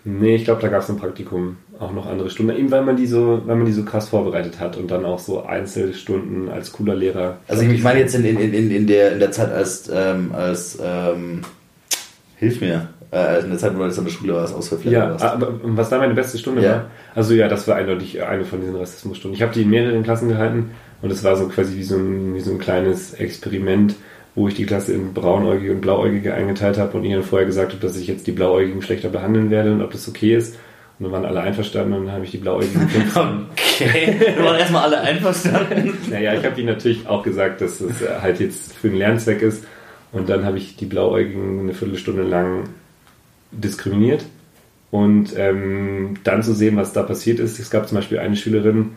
[0.04, 2.56] Nee, ich glaube, da gab es ein Praktikum, auch noch andere Stunden.
[2.56, 5.18] Eben weil man die so, weil man die so krass vorbereitet hat und dann auch
[5.18, 7.38] so Einzelstunden als cooler Lehrer.
[7.48, 10.32] Also ich, ich meine jetzt in, in, in, in, der, in der Zeit als, ähm,
[10.32, 11.42] als ähm,
[12.36, 15.10] hilf mir, äh, in der Zeit, wo du jetzt an der Schule warst, Ausfallflieger Ja,
[15.10, 15.24] warst.
[15.24, 16.70] aber was da meine beste Stunde Ja.
[16.70, 16.84] war,
[17.14, 19.34] also ja, das war eindeutig eine von diesen Rassismusstunden.
[19.36, 20.70] Ich habe die in mehreren Klassen gehalten
[21.02, 23.94] und es war so quasi wie so, ein, wie so ein kleines Experiment,
[24.36, 27.82] wo ich die Klasse in Braunäugige und Blauäugige eingeteilt habe und ihnen vorher gesagt habe,
[27.84, 30.56] dass ich jetzt die Blauäugigen schlechter behandeln werde und ob das okay ist.
[30.98, 33.22] Und dann waren alle einverstanden und dann habe ich die Blauäugigen 15
[33.80, 35.94] Okay, wir waren erstmal alle einverstanden.
[36.10, 39.64] Naja, ich habe ihnen natürlich auch gesagt, dass es halt jetzt für den Lernzweck ist.
[40.12, 42.64] Und dann habe ich die Blauäugigen eine Viertelstunde lang
[43.52, 44.24] diskriminiert.
[44.90, 47.60] Und ähm, dann zu sehen, was da passiert ist.
[47.60, 48.92] Es gab zum Beispiel eine Schülerin,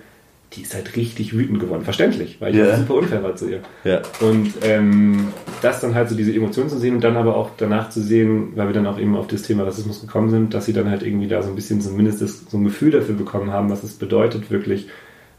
[0.53, 1.83] die ist halt richtig wütend geworden.
[1.83, 2.77] Verständlich, weil ich Ja.
[2.77, 3.59] super unfair war zu ihr.
[3.83, 4.01] Ja.
[4.19, 5.27] Und ähm,
[5.61, 8.53] das dann halt so diese Emotionen zu sehen und dann aber auch danach zu sehen,
[8.55, 11.03] weil wir dann auch eben auf das Thema Rassismus gekommen sind, dass sie dann halt
[11.03, 13.93] irgendwie da so ein bisschen zumindest das, so ein Gefühl dafür bekommen haben, was es
[13.93, 14.87] bedeutet, wirklich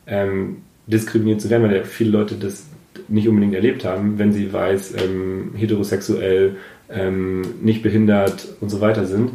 [0.06, 2.66] ähm, diskriminiert zu werden, weil ja viele Leute das
[3.08, 6.56] nicht unbedingt erlebt haben, wenn sie weiß, ähm, heterosexuell,
[6.95, 9.32] ähm, nicht behindert und so weiter sind.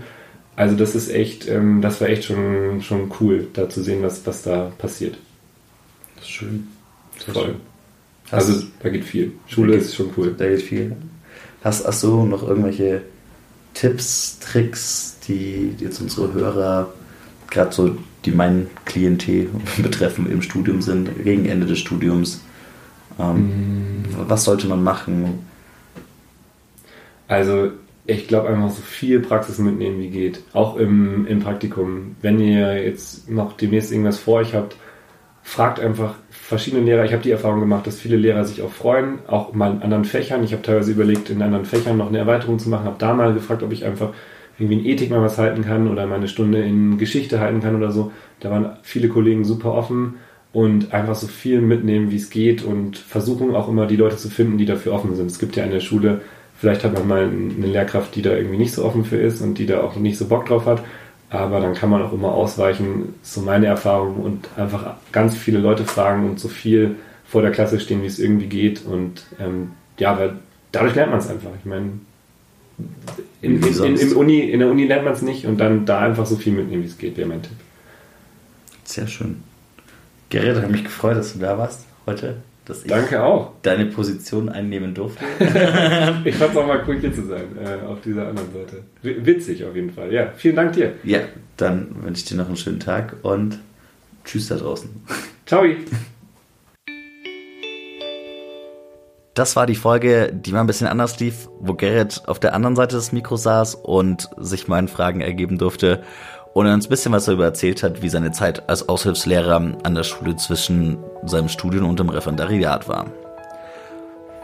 [0.55, 4.25] Also das ist echt, ähm, das war echt schon, schon cool, da zu sehen, was,
[4.25, 5.17] was da passiert.
[6.15, 6.67] Das ist schön.
[7.17, 7.55] Sehr Voll.
[8.31, 9.33] Hast, Also da geht viel.
[9.47, 10.35] Schule ist schon cool.
[10.37, 10.95] Da geht viel.
[11.63, 13.01] Hast, hast du noch irgendwelche
[13.73, 16.93] Tipps, Tricks, die jetzt unsere Hörer,
[17.49, 17.95] gerade so,
[18.25, 19.49] die mein Klientel
[19.81, 22.41] betreffen, im Studium sind, gegen Ende des Studiums?
[23.17, 25.39] Ähm, Was sollte man machen?
[27.29, 27.71] Also
[28.07, 30.41] ich glaube einfach so viel Praxis mitnehmen wie geht.
[30.51, 32.15] Auch im, im Praktikum.
[32.21, 34.75] Wenn ihr jetzt noch demnächst irgendwas vor euch habt,
[35.43, 37.05] fragt einfach verschiedene Lehrer.
[37.05, 40.05] Ich habe die Erfahrung gemacht, dass viele Lehrer sich auch freuen, auch mal in anderen
[40.05, 40.43] Fächern.
[40.43, 42.85] Ich habe teilweise überlegt, in anderen Fächern noch eine Erweiterung zu machen.
[42.85, 44.09] Habe da mal gefragt, ob ich einfach
[44.57, 47.75] irgendwie in Ethik mal was halten kann oder mal eine Stunde in Geschichte halten kann
[47.75, 48.11] oder so.
[48.39, 50.15] Da waren viele Kollegen super offen
[50.51, 54.29] und einfach so viel mitnehmen, wie es geht und versuchen auch immer die Leute zu
[54.29, 55.27] finden, die dafür offen sind.
[55.29, 56.21] Es gibt ja in der Schule,
[56.59, 59.57] vielleicht hat man mal eine Lehrkraft, die da irgendwie nicht so offen für ist und
[59.57, 60.83] die da auch nicht so Bock drauf hat,
[61.29, 65.85] aber dann kann man auch immer ausweichen, so meine Erfahrung und einfach ganz viele Leute
[65.85, 66.95] fragen und so viel
[67.25, 70.39] vor der Klasse stehen, wie es irgendwie geht und ähm, ja, weil
[70.71, 71.51] dadurch lernt man es einfach.
[71.59, 71.91] Ich meine,
[73.41, 76.25] in, in, in, Uni, in der Uni lernt man es nicht und dann da einfach
[76.25, 77.51] so viel mitnehmen, wie es geht, wäre mein Tipp.
[78.83, 79.43] Sehr schön.
[80.29, 82.37] Gerrit, hat mich gefreut, dass du da warst heute.
[82.69, 83.53] Dass ich Danke auch.
[83.63, 85.25] deine Position einnehmen durfte.
[86.23, 88.83] Ich fand es auch mal cool, hier zu sein, äh, auf dieser anderen Seite.
[89.01, 90.13] W witzig auf jeden Fall.
[90.13, 90.93] Ja, vielen Dank dir.
[91.03, 91.19] ja,
[91.57, 93.57] dann wünsche ich dir noch einen schönen Tag und
[94.23, 94.87] tschüss da draußen.
[95.47, 95.65] Ciao.
[99.33, 102.75] Das war die Folge, die mal ein bisschen anders lief, wo Gerrit auf der anderen
[102.75, 106.03] Seite des Mikros saß und sich meinen Fragen ergeben durfte
[106.53, 110.03] und uns ein bisschen was darüber erzählt hat, wie seine Zeit als Aushilfslehrer an der
[110.03, 113.05] Schule zwischen seinem Studium und dem Referendariat war.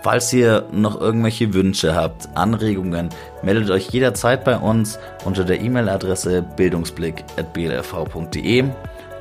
[0.03, 3.09] Falls ihr noch irgendwelche Wünsche habt, Anregungen,
[3.41, 8.65] meldet euch jederzeit bei uns unter der E-Mail-Adresse bildungsblick.blrv.de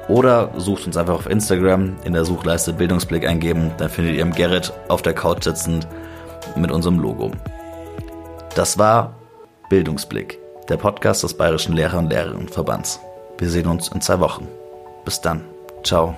[0.08, 4.74] oder sucht uns einfach auf Instagram in der Suchleiste Bildungsblick eingeben, dann findet ihr Gerrit
[4.88, 5.88] auf der Couch sitzend
[6.54, 7.30] mit unserem Logo.
[8.54, 9.14] Das war
[9.70, 13.00] Bildungsblick, der Podcast des Bayerischen Lehrer- und Lehrerinnenverbands.
[13.38, 14.48] Wir sehen uns in zwei Wochen.
[15.04, 15.44] Bis dann.
[15.82, 16.16] Ciao.